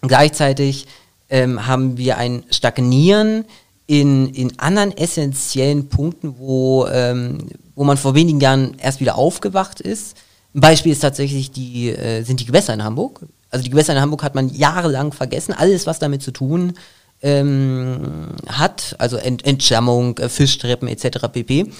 [0.00, 0.86] Gleichzeitig
[1.28, 3.44] ähm, haben wir ein Stagnieren
[3.86, 9.80] in, in anderen essentiellen Punkten, wo, ähm, wo man vor wenigen Jahren erst wieder aufgewacht
[9.80, 10.16] ist.
[10.54, 13.20] Ein Beispiel ist tatsächlich die, äh, sind die Gewässer in Hamburg.
[13.52, 16.74] Also die Gewässer in Hamburg hat man jahrelang vergessen, alles was damit zu tun
[17.22, 21.28] ähm, hat, also Ent Entschärmung, äh, Fischtreppen etc.
[21.32, 21.72] pp.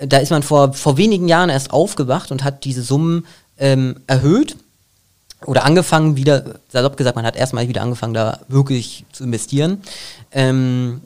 [0.00, 3.26] Da ist man vor, vor wenigen Jahren erst aufgewacht und hat diese Summen
[3.58, 4.56] ähm, erhöht.
[5.44, 9.82] oder angefangen wieder, salopp gesagt, man hat erstmal wieder angefangen, da wirklich zu investieren.
[10.32, 11.02] Ähm,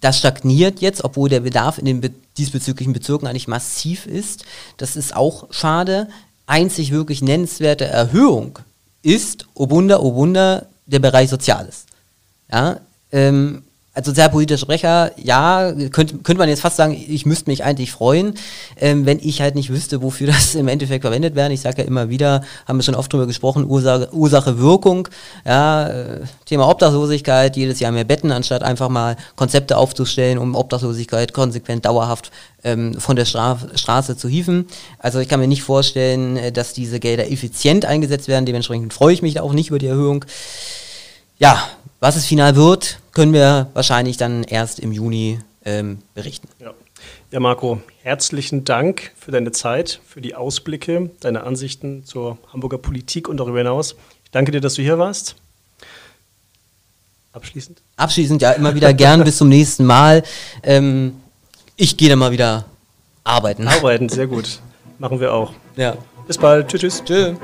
[0.00, 4.44] das stagniert jetzt, obwohl der Bedarf in den be diesbezüglichen Bezirken eigentlich massiv ist.
[4.76, 6.06] Das ist auch schade.
[6.44, 8.58] Einzig wirklich nennenswerte Erhöhung
[9.06, 11.86] ist, oh Wunder, oh Wunder, der Bereich Soziales.
[12.50, 12.80] Ja,
[13.12, 13.62] ähm,
[13.96, 18.34] als sozialpolitischer Sprecher, ja, könnte, könnte man jetzt fast sagen, ich müsste mich eigentlich freuen,
[18.78, 21.50] ähm, wenn ich halt nicht wüsste, wofür das im Endeffekt verwendet werden.
[21.50, 25.08] Ich sage ja immer wieder, haben wir schon oft drüber gesprochen, Ursache, Ursache Wirkung,
[25.46, 31.32] ja, äh, Thema Obdachlosigkeit, jedes Jahr mehr Betten, anstatt einfach mal Konzepte aufzustellen, um Obdachlosigkeit
[31.32, 32.30] konsequent dauerhaft
[32.64, 34.66] ähm, von der Stra Straße zu hieven.
[34.98, 39.14] Also ich kann mir nicht vorstellen, äh, dass diese Gelder effizient eingesetzt werden, dementsprechend freue
[39.14, 40.26] ich mich auch nicht über die Erhöhung.
[41.38, 41.62] Ja,
[42.06, 46.46] was es final wird, können wir wahrscheinlich dann erst im Juni ähm, berichten.
[46.60, 46.72] Ja.
[47.32, 53.28] ja, Marco, herzlichen Dank für deine Zeit, für die Ausblicke, deine Ansichten zur Hamburger Politik
[53.28, 53.96] und darüber hinaus.
[54.22, 55.34] Ich danke dir, dass du hier warst.
[57.32, 57.82] Abschließend?
[57.96, 60.22] Abschließend, ja, immer wieder gern bis zum nächsten Mal.
[60.62, 61.14] Ähm,
[61.74, 62.66] ich gehe dann mal wieder
[63.24, 63.66] arbeiten.
[63.66, 64.60] Arbeiten, sehr gut.
[65.00, 65.54] Machen wir auch.
[65.74, 65.96] Ja.
[66.28, 66.68] Bis bald.
[66.68, 67.02] Tschüss, tschüss.
[67.04, 67.36] Tschüss.